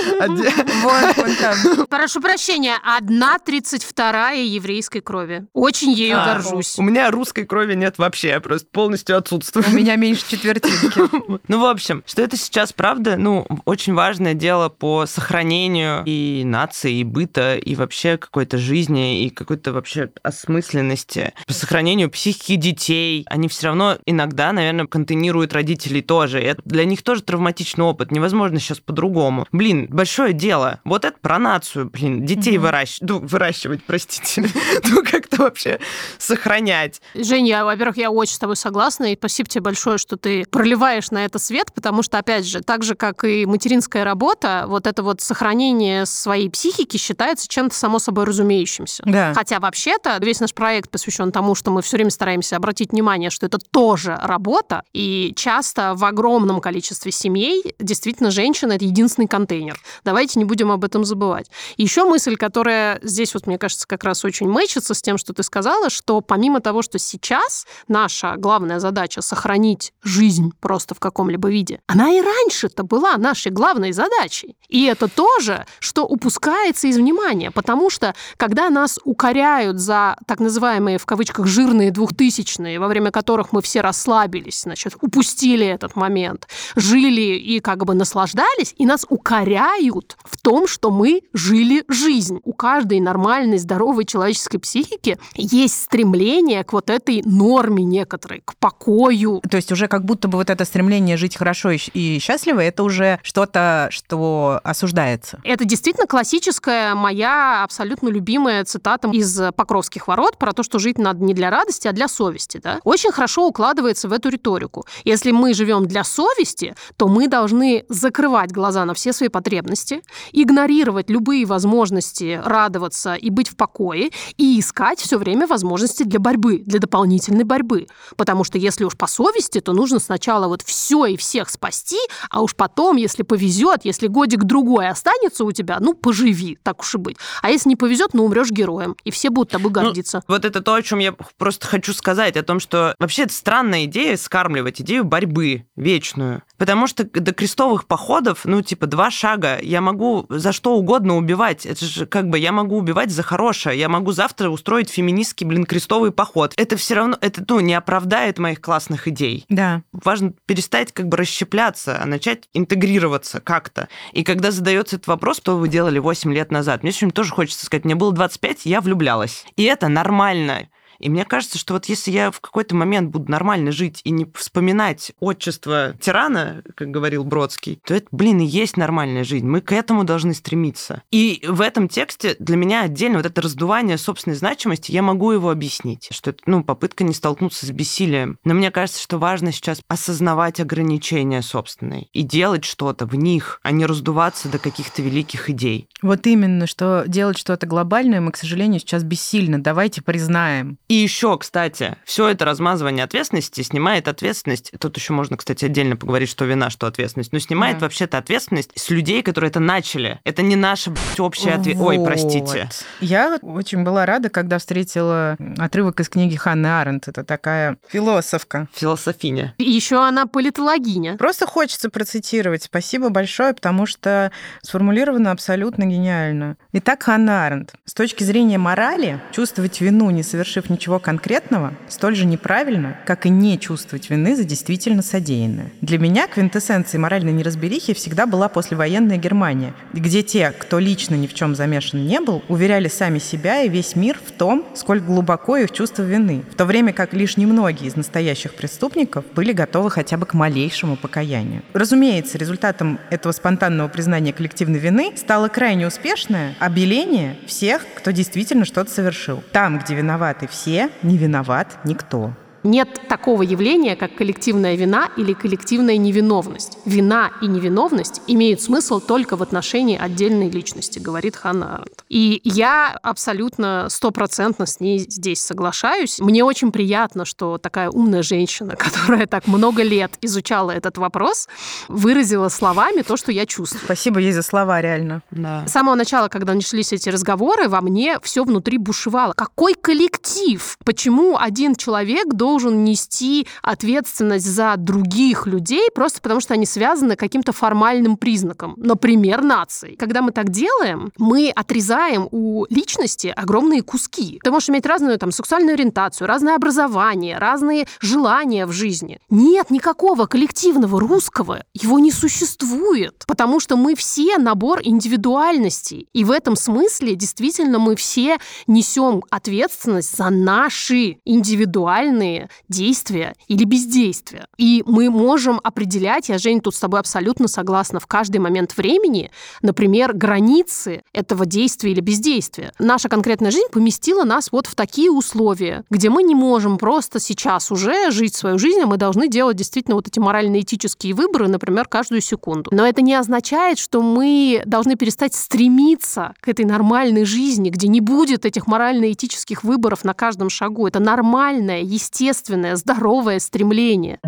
Прошу 1.89 2.22
прощения, 2.22 2.76
одна 2.84 3.39
тридцать 3.39 3.84
вторая 3.84 4.44
еврейской 4.44 5.02
крови. 5.02 5.46
Очень 5.54 5.91
ею 5.91 6.22
а, 6.22 6.26
горжусь. 6.26 6.78
У 6.78 6.84
меня 6.84 7.12
русской 7.12 7.46
крови 7.46 7.76
нет 7.76 7.98
вообще, 7.98 8.30
я 8.30 8.39
просто 8.39 8.68
полностью 8.72 9.18
отсутствую. 9.18 9.65
У 9.68 9.72
меня 9.72 9.96
меньше 9.96 10.24
четвертинки. 10.30 11.36
Ну, 11.48 11.60
в 11.60 11.65
общем, 11.65 12.04
что 12.06 12.22
это 12.22 12.38
сейчас, 12.38 12.74
правда, 12.74 13.18
ну, 13.18 13.46
очень 13.65 13.94
важное 13.94 14.34
дело 14.34 14.70
по 14.70 15.06
сохранению 15.06 16.04
и 16.06 16.44
нации, 16.46 17.00
и 17.00 17.04
быта, 17.04 17.56
и 17.56 17.76
вообще 17.76 18.18
какой-то 18.18 18.58
жизни, 18.58 19.24
и 19.24 19.30
какой-то 19.30 19.72
вообще 19.72 20.10
осмысленности. 20.24 21.34
По 21.46 21.54
сохранению 21.54 22.10
психики 22.10 22.56
детей. 22.56 23.26
Они 23.30 23.48
все 23.48 23.68
равно 23.68 23.98
иногда, 24.06 24.52
наверное, 24.52 24.88
контейнируют 24.88 25.54
родителей 25.54 26.02
тоже. 26.02 26.41
И 26.41 26.46
это 26.46 26.62
для 26.65 26.86
них 26.86 27.04
тоже 27.04 27.22
травматичный 27.22 27.86
опыт. 27.86 28.12
Невозможно 28.12 28.60
сейчас 28.60 28.80
по-другому. 28.80 29.48
Блин, 29.52 29.88
большое 29.95 30.34
дело. 30.34 30.81
Вот 30.84 31.05
это 31.05 31.17
про 31.19 31.39
нацию, 31.39 31.89
блин, 31.89 32.25
детей 32.25 32.58
угу. 32.58 32.65
выращивать, 32.65 33.10
ну, 33.10 33.19
выращивать, 33.19 33.84
простите, 33.84 34.47
ну, 34.89 35.03
как-то 35.03 35.43
вообще 35.43 35.79
сохранять. 36.17 37.01
Женя, 37.15 37.65
во-первых, 37.65 37.97
я 37.97 38.12
очень 38.12 38.36
с 38.36 38.39
тобой 38.39 38.58
согласна, 38.58 39.13
и 39.13 39.17
спасибо 39.17 39.49
тебе 39.49 39.62
большое, 39.62 39.97
что 39.97 40.17
ты 40.17 40.45
проливаешь 40.45 41.12
на 41.12 41.25
это 41.25 41.39
свет, 41.39 41.71
потому 41.73 42.03
что, 42.03 42.17
опять 42.17 42.45
же, 42.45 42.62
так 42.62 42.84
же, 42.84 42.95
как 42.95 43.23
и 43.23 43.45
материнская 43.45 44.03
работа, 44.03 44.65
вот 44.67 44.86
это 44.86 45.01
вот 45.01 45.21
сохранение 45.21 46.05
своей 46.05 46.49
психики 46.49 46.97
считается 46.97 47.47
чем-то 47.47 47.75
само 47.75 47.99
собой 47.99 48.25
разумеющимся. 48.25 49.03
Да. 49.05 49.34
Хотя 49.34 49.60
вообще-то 49.60 50.17
весь 50.19 50.41
наш 50.41 50.53
проект 50.53 50.89
посвящен 50.89 51.31
тому, 51.31 51.55
что 51.55 51.71
мы 51.71 51.81
все 51.81 51.97
время 51.97 52.12
стараемся 52.12 52.58
обратить 52.58 52.91
внимание, 52.91 53.29
что 53.29 53.45
это 53.45 53.58
тоже 53.58 54.19
работа, 54.21 54.84
и 54.93 55.34
часто 55.38 55.93
в 55.95 56.03
огромном 56.03 56.60
количестве 56.60 57.12
семей 57.12 57.75
действительно 57.79 58.29
женщина— 58.29 58.73
это 58.73 58.84
единственный 58.84 59.27
контейнер. 59.27 59.79
Давайте 60.04 60.39
не 60.39 60.45
будем 60.45 60.71
об 60.71 60.84
этом 60.84 61.06
забывать. 61.06 61.48
Еще 61.78 62.04
мысль, 62.06 62.36
которая 62.36 63.00
здесь, 63.04 63.34
вот, 63.34 63.48
мне 63.48 63.58
кажется, 63.58 63.88
как 63.88 64.04
раз 64.04 64.26
очень 64.26 64.48
мэчится 64.48 64.93
с 64.93 65.02
тем, 65.02 65.17
что 65.17 65.34
ты 65.34 65.43
сказала, 65.43 65.89
что 65.89 66.21
помимо 66.21 66.60
того, 66.60 66.82
что 66.82 67.00
сейчас 67.00 67.65
наша 67.88 68.36
главная 68.38 68.80
задача 68.80 69.21
сохранить 69.21 69.93
жизнь 70.04 70.52
просто 70.60 70.95
в 70.95 71.00
каком-либо 71.00 71.50
виде, 71.50 71.80
она 71.88 72.12
и 72.12 72.21
раньше-то 72.21 72.84
была 72.84 73.17
нашей 73.17 73.52
главной 73.52 73.91
задачей. 73.91 74.58
И 74.67 74.86
это 74.86 75.08
тоже, 75.08 75.65
что 75.80 76.06
упускается 76.06 76.88
из 76.88 76.98
внимания, 76.98 77.52
потому 77.52 77.89
что 77.89 78.15
когда 78.38 78.69
нас 78.69 79.00
укоряют 79.04 79.80
за 79.80 80.17
так 80.28 80.39
называемые 80.39 80.98
в 80.98 81.06
кавычках 81.06 81.45
жирные 81.45 81.91
двухтысячные, 81.91 82.80
во 82.80 82.88
время 82.88 83.12
которых 83.12 83.52
мы 83.52 83.62
все 83.62 83.82
расслабились, 83.82 84.62
значит, 84.63 84.95
упустили 85.02 85.65
этот 85.65 85.95
момент, 85.95 86.48
жили 86.76 87.38
и 87.38 87.60
как 87.60 87.86
бы 87.86 87.93
наслаждались, 87.93 88.74
и 88.78 88.86
нас 88.86 89.06
укоряют 89.10 89.75
укоряют 89.76 90.18
в 90.24 90.38
том, 90.38 90.68
что 90.68 90.92
мы 90.92 91.22
жили 91.34 91.84
жизнь. 91.88 92.40
У 92.44 92.54
каждой 92.54 93.00
нормальной, 93.00 93.58
здоровой 93.58 94.06
человеческой 94.06 94.60
психики 94.60 95.18
есть 95.36 95.84
стремление 95.84 96.64
к 96.64 96.74
вот 96.74 96.90
этой 96.90 97.22
норме 97.26 97.84
некоторой, 97.84 98.42
к 98.46 98.56
покою. 98.58 99.42
То 99.50 99.58
есть 99.58 99.72
уже 99.72 99.88
как 99.88 100.06
будто 100.06 100.28
бы 100.28 100.38
вот 100.38 100.50
это 100.50 100.66
стремление 100.66 101.18
жить 101.18 101.36
хорошо 101.36 101.72
и 101.72 102.20
счастливо, 102.20 102.60
это 102.60 102.84
уже 102.84 103.20
что-то, 103.24 103.88
что 103.92 104.60
осуждается. 104.64 105.40
Это 105.44 105.66
действительно 105.66 106.08
классическая 106.08 106.96
моя 106.96 107.64
абсолютно 107.64 108.10
любимая 108.10 108.64
цитата 108.66 109.10
из 109.12 109.40
Покровских 109.56 110.08
ворот 110.08 110.38
про 110.38 110.54
то, 110.54 110.64
что 110.64 110.80
жить 110.80 110.98
надо 110.98 111.24
не 111.24 111.34
для 111.34 111.50
радости, 111.50 111.88
а 111.88 111.92
для 111.92 112.08
совести. 112.08 112.60
Да? 112.64 112.80
Очень 112.84 113.12
хорошо 113.12 113.48
укладывается 113.48 114.08
в 114.08 114.14
эту 114.14 114.30
риторику. 114.30 114.86
Если 115.04 115.32
мы 115.32 115.54
живем 115.54 115.86
для 115.86 116.04
совести, 116.04 116.76
то 116.98 117.08
мы 117.08 117.28
должны 117.28 117.86
закрывать 117.90 118.52
глаза 118.52 118.86
на 118.86 118.94
все 118.94 119.14
свои 119.14 119.30
потребности 119.30 119.64
потребности, 119.65 120.01
игнорировать 120.32 121.10
любые 121.10 121.45
возможности 121.45 122.41
радоваться 122.43 123.15
и 123.15 123.30
быть 123.30 123.49
в 123.49 123.56
покое, 123.56 124.12
и 124.38 124.60
искать 124.60 124.99
все 124.99 125.17
время 125.17 125.47
возможности 125.47 126.04
для 126.04 126.19
борьбы, 126.19 126.60
для 126.65 126.80
дополнительной 126.80 127.43
борьбы. 127.43 127.88
Потому 128.15 128.43
что 128.43 128.58
если 128.58 128.84
уж 128.84 128.95
по 128.95 129.08
совести, 129.08 129.60
то 129.60 129.73
нужно 129.73 129.99
сначала 129.99 130.47
вот 130.47 130.62
все 130.62 131.06
и 131.06 131.17
всех 131.17 131.49
спасти, 131.49 131.97
а 132.30 132.41
уж 132.41 132.56
потом, 132.56 132.97
если 132.97 133.23
повезет, 133.23 133.82
если 133.84 134.08
годик-другой 134.08 134.88
останется 134.88 135.43
у 135.43 135.51
тебя, 135.51 135.78
ну, 135.80 135.93
поживи, 135.93 136.58
так 136.63 136.82
уж 136.82 136.95
и 136.95 136.97
быть. 136.97 137.17
А 137.41 137.49
если 137.49 137.69
не 137.69 137.75
повезет, 137.75 138.13
ну, 138.13 138.25
умрешь 138.25 138.51
героем, 138.51 138.95
и 139.04 139.12
все 139.12 139.30
будут 139.30 139.51
тобой 139.51 139.71
ну, 139.71 139.82
гордиться. 139.82 140.23
Ну, 140.28 140.36
вот 140.36 140.45
это 140.45 140.62
то, 140.62 140.73
о 140.73 140.82
чем 140.82 140.99
я 140.99 141.13
просто 141.38 141.67
хочу 141.67 141.93
сказать, 141.93 142.38
о 142.38 142.43
том, 142.43 142.60
что 142.60 142.95
вообще 142.99 143.23
это 143.23 143.34
странная 143.34 143.86
идея 143.86 144.17
скармливать 144.17 144.82
идею 144.82 145.04
борьбы 145.04 145.65
вечную. 145.75 146.43
Потому 146.58 146.88
что 146.88 147.04
до 147.04 147.34
крестовых 147.34 147.86
походов, 147.86 148.41
ну, 148.45 148.62
типа, 148.62 148.88
два 148.88 149.12
шага, 149.12 149.55
я 149.62 149.82
могу 149.82 150.26
за 150.30 150.52
что 150.52 150.76
угодно 150.76 151.18
убивать. 151.18 151.65
Это 151.65 151.86
же 151.86 152.06
как 152.06 152.30
бы 152.30 152.39
я 152.39 152.52
могу 152.52 152.78
убивать 152.78 153.12
за 153.12 153.24
хорошее. 153.24 153.80
Я 153.80 153.89
могу 153.89 154.12
завтра 154.12 154.50
устроить 154.50 154.89
феминистский, 154.89 155.46
блин, 155.46 155.65
крестовый 155.65 156.12
поход. 156.12 156.54
Это 156.58 156.78
все 156.78 156.96
равно, 156.96 157.18
это, 157.22 157.44
ну, 157.48 157.60
не 157.60 157.74
оправдает 157.74 158.39
моих 158.39 158.62
классных 158.62 159.08
идей. 159.08 159.46
Да. 159.50 159.82
Важно 159.91 160.34
перестать 160.46 160.91
как 160.91 161.08
бы 161.08 161.18
расщепляться, 161.18 162.02
а 162.02 162.06
начать 162.06 162.50
интегрироваться 162.54 163.39
как-то. 163.39 163.89
И 164.13 164.24
когда 164.24 164.52
задается 164.52 164.96
этот 164.98 165.08
вопрос, 165.08 165.38
что 165.38 165.58
вы 165.58 165.68
делали 165.68 166.00
8 166.00 166.34
лет 166.34 166.52
назад, 166.52 166.84
мне 166.84 166.91
сегодня 166.91 167.13
тоже 167.13 167.32
хочется 167.32 167.65
сказать, 167.65 167.86
мне 167.86 167.96
было 167.96 168.12
25, 168.12 168.65
я 168.65 168.82
влюблялась. 168.82 169.46
И 169.56 169.63
это 169.63 169.88
нормально. 169.88 170.68
И 171.06 171.10
мне 171.10 171.24
кажется, 171.24 171.60
что 171.60 171.76
вот 171.76 171.86
если 171.86 172.10
я 172.10 172.32
в 172.32 172.41
какой-то 172.41 172.74
момент 172.74 173.12
буду 173.12 173.30
нормально 173.32 173.72
жить 173.72 174.02
и 174.06 174.10
не 174.10 174.26
вспоминать 174.34 175.12
отчество 175.20 175.94
тирана, 176.02 176.63
как 176.74 176.89
говорил 176.89 177.24
Бродский, 177.24 177.80
то 177.86 177.94
это, 177.94 178.08
блин, 178.10 178.39
и 178.39 178.46
есть 178.46 178.76
нормальная 178.76 179.24
жизнь. 179.24 179.46
Мы 179.46 179.62
к 179.62 179.72
этому 179.72 180.04
должны 180.04 180.34
стремиться. 180.34 181.04
И 181.12 181.46
в 181.48 181.62
этом 181.62 181.89
тексте 181.89 182.36
для 182.39 182.58
меня 182.58 182.82
отдельно 182.82 183.18
вот 183.18 183.28
это 183.28 183.39
раздувание 183.39 184.00
собственной 184.00 184.36
значимости, 184.36 184.91
я 184.91 185.04
могу 185.04 185.32
его 185.32 185.52
объяснить, 185.52 186.08
что 186.10 186.32
это, 186.32 186.41
ну, 186.48 186.63
попытка 186.63 187.04
не 187.04 187.13
столкнуться 187.13 187.68
с 187.68 187.70
бессилием. 187.70 188.39
Но 188.44 188.56
мне 188.56 188.72
кажется, 188.72 189.00
что 189.00 189.20
важно 189.20 189.52
сейчас 189.52 189.82
осознавать 189.88 190.60
ограничения 190.60 191.44
собственные 191.44 192.08
и 192.13 192.24
делать 192.24 192.65
что-то 192.65 193.06
в 193.06 193.13
них, 193.13 193.60
а 193.62 193.70
не 193.70 193.86
раздуваться 193.86 194.50
до 194.50 194.58
каких-то 194.58 195.04
великих 195.04 195.52
идей. 195.52 195.88
Вот 196.02 196.26
именно, 196.26 196.65
что 196.65 197.04
делать 197.06 197.38
что-то 197.38 197.68
глобальное 197.68 198.22
мы, 198.22 198.32
к 198.32 198.38
сожалению, 198.38 198.80
сейчас 198.80 199.04
бессильно. 199.04 199.62
Давайте 199.62 200.02
признаем. 200.02 200.80
Еще, 200.95 201.38
кстати, 201.38 201.95
все 202.05 202.29
это 202.29 202.45
размазывание 202.45 203.03
ответственности 203.03 203.62
снимает 203.62 204.08
ответственность. 204.08 204.71
Тут 204.79 204.97
еще 204.97 205.13
можно, 205.13 205.38
кстати, 205.38 205.65
отдельно 205.65 205.95
поговорить, 205.95 206.29
что 206.29 206.45
вина, 206.45 206.69
что 206.69 206.88
ответственность. 206.88 207.34
Но 207.34 207.39
снимает 207.39 207.77
да. 207.77 207.86
вообще-то 207.86 208.17
ответственность 208.17 208.71
с 208.75 208.89
людей, 208.89 209.21
которые 209.23 209.49
это 209.49 209.60
начали. 209.60 210.19
Это 210.23 210.41
не 210.41 210.55
наша 210.55 210.93
общая 211.17 211.53
ответственность. 211.53 211.99
Ой, 211.99 212.05
простите. 212.05 212.69
Я 213.01 213.38
очень 213.41 213.84
была 213.84 214.05
рада, 214.05 214.29
когда 214.29 214.58
встретила 214.58 215.38
отрывок 215.58 215.99
из 215.99 216.10
книги 216.10 216.36
Ханны 216.36 216.67
Аренд. 216.67 217.08
Это 217.08 217.23
такая 217.23 217.77
философка. 217.89 218.67
Философиня. 218.73 219.53
И 219.58 219.63
еще 219.63 220.03
она 220.03 220.25
политологиня. 220.25 221.17
Просто 221.17 221.45
хочется 221.45 221.89
процитировать. 221.89 222.63
Спасибо 222.63 223.10
большое, 223.10 223.53
потому 223.53 223.86
что 223.86 224.31
сформулировано 224.62 225.31
абсолютно 225.31 225.84
гениально. 225.84 226.58
Итак, 226.73 227.03
Ханна 227.03 227.45
Аренд. 227.45 227.73
С 227.86 227.93
точки 227.93 228.23
зрения 228.23 228.58
морали, 228.58 229.21
чувствовать 229.31 229.81
вину, 229.81 230.10
не 230.10 230.23
совершив 230.23 230.69
ничего 230.76 231.00
конкретного, 231.00 231.74
столь 231.88 232.16
же 232.16 232.26
неправильно, 232.26 232.98
как 233.06 233.26
и 233.26 233.30
не 233.30 233.58
чувствовать 233.58 234.10
вины 234.10 234.36
за 234.36 234.44
действительно 234.44 235.02
содеянное. 235.02 235.72
Для 235.82 235.98
меня 235.98 236.28
квинтэссенцией 236.28 237.00
моральной 237.00 237.32
неразберихи 237.32 237.94
всегда 237.94 238.26
была 238.26 238.50
послевоенная 238.50 239.18
Германия, 239.18 239.74
где 239.94 240.22
те, 240.22 240.52
кто 240.52 240.80
лично 240.80 241.16
ни 241.16 241.28
в 241.28 241.34
чем 241.34 241.56
замешан 241.56 242.06
не 242.06 242.20
был, 242.20 242.44
уверяли 242.50 242.90
сами 242.90 243.20
себя 243.20 243.62
и 243.62 243.70
весь 243.70 243.96
мир 243.96 244.20
в 244.24 244.32
том, 244.32 244.66
сколь 244.76 245.00
глубоко 245.00 245.56
их 245.56 245.72
чувство 245.72 246.04
вины, 246.04 246.44
в 246.52 246.56
то 246.56 246.66
время 246.66 246.92
как 246.92 247.14
лишь 247.14 247.38
немногие 247.38 247.88
из 247.88 247.96
настоящих 247.96 248.54
преступников 248.54 249.24
были 249.34 249.54
готовы 249.54 249.90
хотя 249.90 250.18
бы 250.18 250.26
к 250.26 250.34
малейшему 250.34 250.98
покаянию. 250.98 251.62
Разумеется, 251.74 252.38
результатом 252.38 253.00
этого 253.10 253.32
спонтанного 253.32 253.88
признания 253.88 254.34
коллективной 254.34 254.80
вины 254.80 255.14
стало 255.16 255.48
крайне 255.48 255.88
успешное 255.88 256.56
обеление 256.60 257.38
всех, 257.48 257.86
кто 257.96 258.12
действительно 258.12 258.66
что-то 258.66 258.92
совершил. 258.92 259.42
Там, 259.54 259.80
где 259.80 259.96
виноваты 259.96 260.48
все, 260.48 260.64
все, 260.65 260.89
не 261.04 261.15
виноват 261.15 261.78
никто. 261.84 262.34
Нет 262.65 262.99
такого 263.08 263.43
явления, 263.43 263.95
как 263.95 264.15
коллективная 264.15 264.75
вина 264.75 265.10
или 265.17 265.34
коллективная 265.34 265.97
невиновность. 265.97 266.80
Вина 266.86 267.32
и 267.39 267.45
невиновность 267.45 268.21
имеют 268.25 268.60
смысл 268.60 268.99
только 268.99 269.38
в 269.38 269.43
отношении 269.43 269.95
отдельной 269.95 270.49
личности, 270.49 270.97
говорит 270.97 271.36
Ханна 271.36 271.75
Аренд. 271.75 272.04
И 272.10 272.41
я 272.43 272.97
абсолютно 273.04 273.86
стопроцентно 273.89 274.65
с 274.65 274.80
ней 274.80 274.97
здесь 274.97 275.43
соглашаюсь. 275.43 276.19
Мне 276.19 276.43
очень 276.43 276.71
приятно, 276.71 277.23
что 277.23 277.60
такая 277.60 277.91
умная 277.91 278.23
женщина, 278.23 278.75
которая 278.75 279.28
так 279.28 279.45
много 279.45 279.84
лет 279.84 280.13
изучала 280.21 280.71
этот 280.71 280.97
вопрос, 280.97 281.47
выразила 281.88 282.49
словами 282.49 283.04
то, 283.04 283.15
что 283.15 283.32
я 283.32 283.45
чувствую. 283.45 283.84
Спасибо 283.86 284.19
ей 284.19 284.32
за 284.32 284.41
слова, 284.41 284.82
реально. 284.82 285.21
Да. 285.30 285.67
С 285.67 285.71
самого 285.71 285.93
начала, 285.93 286.30
когда 286.30 286.56
начались 286.56 286.91
эти 286.93 287.10
разговоры, 287.10 287.69
во 287.69 287.82
мне 287.82 288.19
все 288.23 288.43
внутри 288.43 288.80
бушевало. 288.80 289.34
Какой 289.34 289.75
коллектив? 289.75 290.78
Почему 290.84 291.38
один 291.38 291.75
человек 291.75 292.34
должен 292.34 292.55
должен 292.56 292.86
нести 292.86 293.48
ответственность 293.62 294.46
за 294.46 294.76
других 294.78 295.46
людей 295.46 295.89
просто 295.94 296.22
потому, 296.22 296.39
что 296.39 296.54
они 296.54 296.65
связаны 296.65 297.18
каким-то 297.18 297.52
формальным 297.52 298.15
признаком, 298.15 298.76
например, 298.78 299.44
нацией. 299.44 299.98
Когда 299.98 300.22
мы 300.22 300.32
так 300.32 300.52
делаем, 300.52 301.12
мы 301.18 301.52
отрезаем 301.54 302.30
у 302.32 302.65
личности 302.70 303.28
огромные 303.36 303.82
куски. 303.82 304.39
Ты 304.41 304.52
можешь 304.52 304.70
иметь 304.70 304.86
разную 304.86 305.20
там 305.20 305.32
сексуальную 305.32 305.74
ориентацию, 305.74 306.30
разное 306.30 306.56
образование, 306.56 307.38
разные 307.39 307.88
желания 308.00 308.65
в 308.65 308.72
жизни. 308.72 309.20
Нет 309.30 309.70
никакого 309.70 310.26
коллективного 310.26 310.98
русского, 311.02 311.65
его 311.74 312.00
не 312.00 312.12
существует, 312.12 313.26
потому 313.28 313.60
что 313.60 313.76
мы 313.76 313.96
все 313.96 314.38
набор 314.38 314.80
индивидуальностей. 314.82 316.08
И 316.13 316.24
в 316.24 316.32
этом 316.32 316.56
смысле 316.56 317.15
действительно 317.15 317.80
мы 317.80 317.98
все 317.98 318.38
несем 318.65 319.24
ответственность 319.30 320.15
за 320.15 320.30
наши 320.30 321.18
индивидуальные 321.26 322.44
действия 322.69 323.34
или 323.47 323.63
бездействия. 323.63 324.47
И 324.58 324.84
мы 324.86 325.10
можем 325.10 325.60
определять, 325.63 326.29
я, 326.29 326.38
Жень, 326.38 326.62
тут 326.62 326.75
с 326.75 326.79
тобой 326.79 326.99
абсолютно 326.99 327.47
согласна, 327.47 327.99
в 327.99 328.08
каждый 328.08 328.38
момент 328.38 328.75
времени, 328.77 329.31
например, 329.62 330.13
границы 330.13 331.03
этого 331.13 331.45
действия 331.45 331.91
или 331.91 332.01
бездействия. 332.01 332.71
Наша 332.79 333.10
конкретная 333.10 333.51
жизнь 333.51 333.67
поместила 333.71 334.23
нас 334.23 334.51
вот 334.51 334.67
в 334.67 334.75
такие 334.75 335.12
условия, 335.12 335.84
где 335.89 336.10
мы 336.10 336.23
не 336.23 336.36
можем 336.36 336.77
просто 336.77 337.19
сейчас 337.19 337.71
уже 337.71 338.12
жить 338.12 338.36
свою 338.36 338.58
жизнь, 338.58 338.81
а 338.81 338.86
мы 338.86 338.97
должны 338.97 339.27
делать 339.27 339.58
действительно 339.58 339.95
вот 339.95 340.08
эти 340.08 340.19
морально-этические 340.19 341.13
выборы, 341.13 341.47
например, 341.47 341.88
каждую 341.88 342.21
секунду. 342.21 342.69
Но 342.73 342.86
это 342.86 343.01
не 343.01 343.15
означает, 343.15 343.79
что 343.79 344.01
мы 344.01 344.62
должны 344.65 344.95
перестать 344.95 345.34
стремиться 345.34 346.34
к 346.41 346.47
этой 346.47 346.65
нормальной 346.65 347.25
жизни, 347.25 347.69
где 347.69 347.88
не 347.88 348.01
будет 348.01 348.45
этих 348.45 348.67
морально-этических 348.67 349.63
выборов 349.63 350.03
на 350.03 350.13
каждом 350.13 350.49
шагу. 350.49 350.88
Это 350.88 350.99
нормальное, 350.99 351.81
естественное 351.81 352.25
естественное, 352.26 352.76
здоровое 352.76 353.40
стремление 353.40 354.20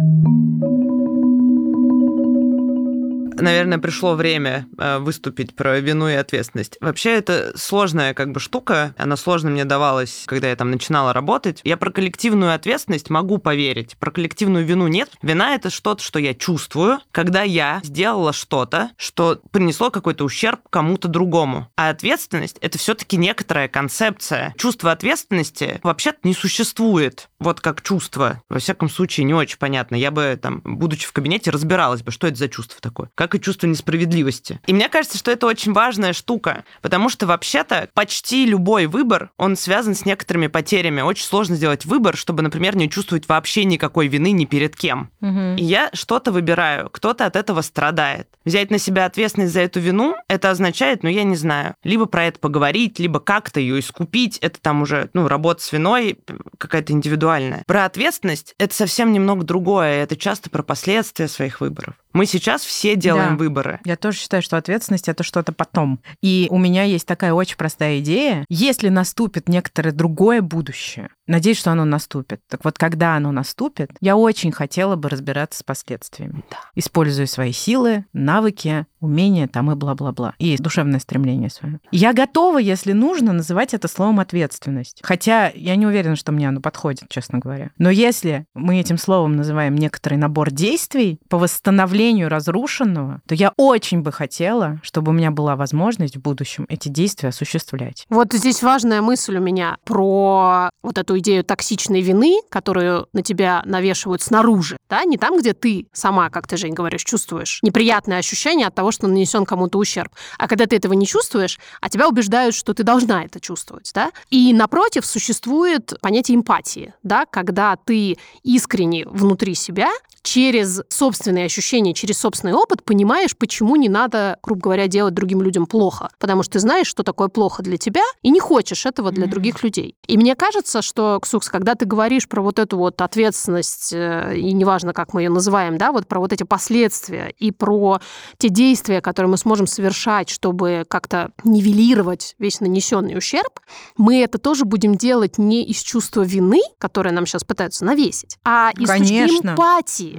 наверное, 3.41 3.77
пришло 3.77 4.15
время 4.15 4.67
э, 4.77 4.99
выступить 4.99 5.55
про 5.55 5.79
вину 5.79 6.07
и 6.07 6.13
ответственность. 6.13 6.77
Вообще, 6.81 7.11
это 7.15 7.53
сложная 7.55 8.13
как 8.13 8.31
бы 8.31 8.39
штука. 8.39 8.93
Она 8.97 9.15
сложно 9.15 9.49
мне 9.49 9.65
давалась, 9.65 10.23
когда 10.25 10.49
я 10.49 10.55
там 10.55 10.71
начинала 10.71 11.13
работать. 11.13 11.61
Я 11.63 11.77
про 11.77 11.91
коллективную 11.91 12.53
ответственность 12.53 13.09
могу 13.09 13.37
поверить. 13.37 13.97
Про 13.97 14.11
коллективную 14.11 14.65
вину 14.65 14.87
нет. 14.87 15.11
Вина— 15.21 15.55
это 15.55 15.69
что-то, 15.69 16.03
что 16.03 16.19
я 16.19 16.33
чувствую, 16.33 16.99
когда 17.11 17.43
я 17.43 17.81
сделала 17.83 18.33
что-то, 18.33 18.91
что 18.97 19.39
принесло 19.51 19.89
какой-то 19.91 20.23
ущерб 20.23 20.61
кому-то 20.69 21.07
другому. 21.07 21.69
А 21.75 21.89
ответственность— 21.89 22.57
это 22.61 22.77
все 22.77 22.93
таки 22.93 23.17
некоторая 23.17 23.67
концепция. 23.67 24.53
Чувство 24.57 24.91
ответственности 24.91 25.79
вообще-то 25.83 26.19
не 26.23 26.33
существует. 26.33 27.29
Вот 27.39 27.61
как 27.61 27.81
чувство. 27.81 28.41
Во 28.49 28.59
всяком 28.59 28.89
случае, 28.89 29.25
не 29.25 29.33
очень 29.33 29.57
понятно. 29.57 29.95
Я 29.95 30.11
бы 30.11 30.37
там, 30.41 30.61
будучи 30.63 31.07
в 31.07 31.11
кабинете, 31.13 31.51
разбиралась 31.51 32.01
бы, 32.01 32.11
что 32.11 32.27
это 32.27 32.37
за 32.37 32.49
чувство 32.49 32.79
такое. 32.81 33.09
Как 33.15 33.26
и 33.35 33.41
чувство 33.41 33.67
несправедливости. 33.67 34.59
И 34.67 34.73
мне 34.73 34.89
кажется, 34.89 35.17
что 35.17 35.31
это 35.31 35.45
очень 35.47 35.73
важная 35.73 36.13
штука, 36.13 36.63
потому 36.81 37.09
что 37.09 37.25
вообще-то 37.25 37.89
почти 37.93 38.45
любой 38.45 38.85
выбор, 38.87 39.31
он 39.37 39.55
связан 39.55 39.95
с 39.95 40.05
некоторыми 40.05 40.47
потерями. 40.47 41.01
Очень 41.01 41.25
сложно 41.25 41.55
сделать 41.55 41.85
выбор, 41.85 42.15
чтобы, 42.15 42.43
например, 42.43 42.75
не 42.75 42.89
чувствовать 42.89 43.27
вообще 43.27 43.65
никакой 43.65 44.07
вины 44.07 44.31
ни 44.31 44.45
перед 44.45 44.75
кем. 44.75 45.11
Угу. 45.21 45.55
И 45.57 45.63
я 45.63 45.89
что-то 45.93 46.31
выбираю, 46.31 46.89
кто-то 46.89 47.25
от 47.25 47.35
этого 47.35 47.61
страдает. 47.61 48.27
Взять 48.45 48.71
на 48.71 48.79
себя 48.79 49.05
ответственность 49.05 49.53
за 49.53 49.61
эту 49.61 49.79
вину, 49.79 50.15
это 50.27 50.51
означает, 50.51 51.03
ну, 51.03 51.09
я 51.09 51.23
не 51.23 51.35
знаю, 51.35 51.75
либо 51.83 52.05
про 52.05 52.25
это 52.25 52.39
поговорить, 52.39 52.99
либо 52.99 53.19
как-то 53.19 53.59
ее 53.59 53.79
искупить. 53.79 54.37
Это 54.39 54.59
там 54.61 54.81
уже, 54.81 55.09
ну, 55.13 55.27
работа 55.27 55.63
с 55.63 55.71
виной 55.71 56.19
какая-то 56.57 56.93
индивидуальная. 56.93 57.63
Про 57.67 57.85
ответственность 57.85 58.55
это 58.57 58.73
совсем 58.73 59.11
немного 59.11 59.43
другое. 59.43 60.03
Это 60.03 60.15
часто 60.15 60.49
про 60.49 60.63
последствия 60.63 61.27
своих 61.27 61.61
выборов. 61.61 61.95
Мы 62.17 62.25
сейчас 62.25 62.63
все 62.63 62.95
делаем 62.95 63.37
Да. 63.37 63.43
выборы. 63.43 63.79
Я 63.85 63.95
тоже 63.95 64.17
считаю, 64.17 64.41
что 64.41 64.57
ответственность 64.57 65.07
это 65.07 65.21
что-то 65.21 65.51
потом. 65.51 65.99
И 66.23 66.47
у 66.49 66.57
меня 66.57 66.81
есть 66.81 67.05
такая 67.05 67.31
очень 67.31 67.57
простая 67.57 67.99
идея. 67.99 68.43
Если 68.49 68.89
наступит 68.89 69.47
некоторое 69.47 69.91
другое 69.91 70.41
будущее, 70.41 71.09
надеюсь, 71.27 71.59
что 71.59 71.71
оно 71.71 71.85
наступит. 71.85 72.39
Так 72.49 72.65
вот, 72.65 72.79
когда 72.79 73.15
оно 73.17 73.31
наступит, 73.31 73.91
я 74.01 74.17
очень 74.17 74.51
хотела 74.51 74.95
бы 74.95 75.09
разбираться 75.09 75.59
с 75.59 75.63
последствиями. 75.63 76.43
Да. 76.49 76.57
Используя 76.73 77.27
свои 77.27 77.51
силы, 77.51 78.05
навыки, 78.13 78.87
умения 78.99 79.47
там 79.47 79.71
и 79.71 79.75
бла-бла-бла. 79.75 80.33
И 80.39 80.57
душевное 80.57 80.99
стремление 80.99 81.51
свое. 81.51 81.79
Я 81.91 82.13
готова, 82.13 82.57
если 82.57 82.93
нужно, 82.93 83.31
называть 83.31 83.75
это 83.75 83.87
словом 83.87 84.19
ответственность. 84.19 85.01
Хотя 85.03 85.51
я 85.53 85.75
не 85.75 85.85
уверена, 85.85 86.15
что 86.15 86.31
мне 86.31 86.49
оно 86.49 86.61
подходит, 86.61 87.09
честно 87.09 87.37
говоря. 87.37 87.69
Но 87.77 87.91
если 87.91 88.47
мы 88.55 88.79
этим 88.79 88.97
словом 88.97 89.35
называем 89.35 89.75
некоторый 89.75 90.15
набор 90.15 90.49
действий 90.49 91.19
по 91.29 91.37
восстановлению 91.37 92.06
разрушенного, 92.27 93.21
то 93.27 93.35
я 93.35 93.53
очень 93.57 94.01
бы 94.01 94.11
хотела, 94.11 94.79
чтобы 94.83 95.11
у 95.11 95.13
меня 95.13 95.31
была 95.31 95.55
возможность 95.55 96.17
в 96.17 96.21
будущем 96.21 96.65
эти 96.69 96.89
действия 96.89 97.29
осуществлять. 97.29 98.05
Вот 98.09 98.33
здесь 98.33 98.63
важная 98.63 99.01
мысль 99.01 99.37
у 99.37 99.41
меня 99.41 99.77
про 99.83 100.69
вот 100.83 100.97
эту 100.97 101.17
идею 101.19 101.43
токсичной 101.43 102.01
вины, 102.01 102.41
которую 102.49 103.07
на 103.13 103.21
тебя 103.21 103.61
навешивают 103.65 104.21
снаружи, 104.21 104.77
да, 104.89 105.03
не 105.03 105.17
там, 105.17 105.37
где 105.37 105.53
ты 105.53 105.87
сама, 105.93 106.29
как 106.29 106.47
ты, 106.47 106.57
Жень, 106.57 106.73
говоришь, 106.73 107.03
чувствуешь 107.03 107.59
неприятное 107.61 108.19
ощущение 108.19 108.67
от 108.67 108.75
того, 108.75 108.91
что 108.91 109.07
нанесен 109.07 109.45
кому-то 109.45 109.77
ущерб, 109.77 110.11
а 110.37 110.47
когда 110.47 110.65
ты 110.65 110.75
этого 110.75 110.93
не 110.93 111.05
чувствуешь, 111.05 111.59
а 111.81 111.89
тебя 111.89 112.07
убеждают, 112.07 112.55
что 112.55 112.73
ты 112.73 112.83
должна 112.83 113.23
это 113.23 113.39
чувствовать, 113.39 113.91
да, 113.93 114.11
и 114.29 114.53
напротив 114.53 115.05
существует 115.05 115.93
понятие 116.01 116.37
эмпатии, 116.37 116.93
да, 117.03 117.25
когда 117.25 117.75
ты 117.75 118.17
искренне 118.43 119.05
внутри 119.05 119.55
себя 119.55 119.89
через 120.27 120.81
собственные 120.89 121.45
ощущения, 121.45 121.93
через 121.93 122.17
собственный 122.17 122.51
опыт 122.53 122.83
понимаешь, 122.83 123.35
почему 123.37 123.77
не 123.77 123.87
надо, 123.87 124.37
грубо 124.43 124.59
говоря, 124.61 124.87
делать 124.87 125.13
другим 125.13 125.41
людям 125.41 125.65
плохо. 125.65 126.09
Потому 126.19 126.43
что 126.43 126.53
ты 126.53 126.59
знаешь, 126.59 126.87
что 126.87 127.03
такое 127.03 127.29
плохо 127.29 127.63
для 127.63 127.77
тебя, 127.77 128.01
и 128.23 128.29
не 128.29 128.41
хочешь 128.41 128.85
этого 128.85 129.11
для 129.11 129.23
Мгм. 129.23 129.31
других 129.31 129.63
людей. 129.63 129.95
И 130.05 130.17
мне 130.17 130.35
кажется, 130.35 130.81
что, 130.81 131.19
Ксукс, 131.21 131.47
когда 131.47 131.75
ты 131.75 131.85
говоришь 131.85 132.27
про 132.27 132.41
вот 132.41 132.59
эту 132.59 132.77
вот 132.77 133.01
ответственность, 133.01 133.93
э, 133.93 134.35
и 134.35 134.51
неважно, 134.51 134.91
как 134.91 135.13
мы 135.13 135.21
ее 135.21 135.29
называем, 135.29 135.77
да, 135.77 135.93
вот 135.93 136.07
про 136.07 136.19
вот 136.19 136.33
эти 136.33 136.43
последствия 136.43 137.33
и 137.37 137.51
про 137.51 138.01
те 138.37 138.49
действия, 138.49 138.99
которые 138.99 139.29
мы 139.31 139.37
сможем 139.37 139.65
совершать, 139.65 140.27
чтобы 140.29 140.83
как-то 140.89 141.31
нивелировать 141.45 142.35
весь 142.37 142.59
нанесенный 142.59 143.17
ущерб, 143.17 143.61
мы 143.95 144.21
это 144.23 144.39
тоже 144.39 144.65
будем 144.65 144.95
делать 144.95 145.37
не 145.37 145.63
из 145.63 145.79
чувства 145.81 146.23
вины, 146.23 146.59
которое 146.79 147.11
нам 147.11 147.25
сейчас 147.25 147.45
пытаются 147.45 147.85
навесить, 147.85 148.37
а 148.43 148.71
из 148.77 148.89
точки 148.89 149.07
Конечно. 149.07 149.55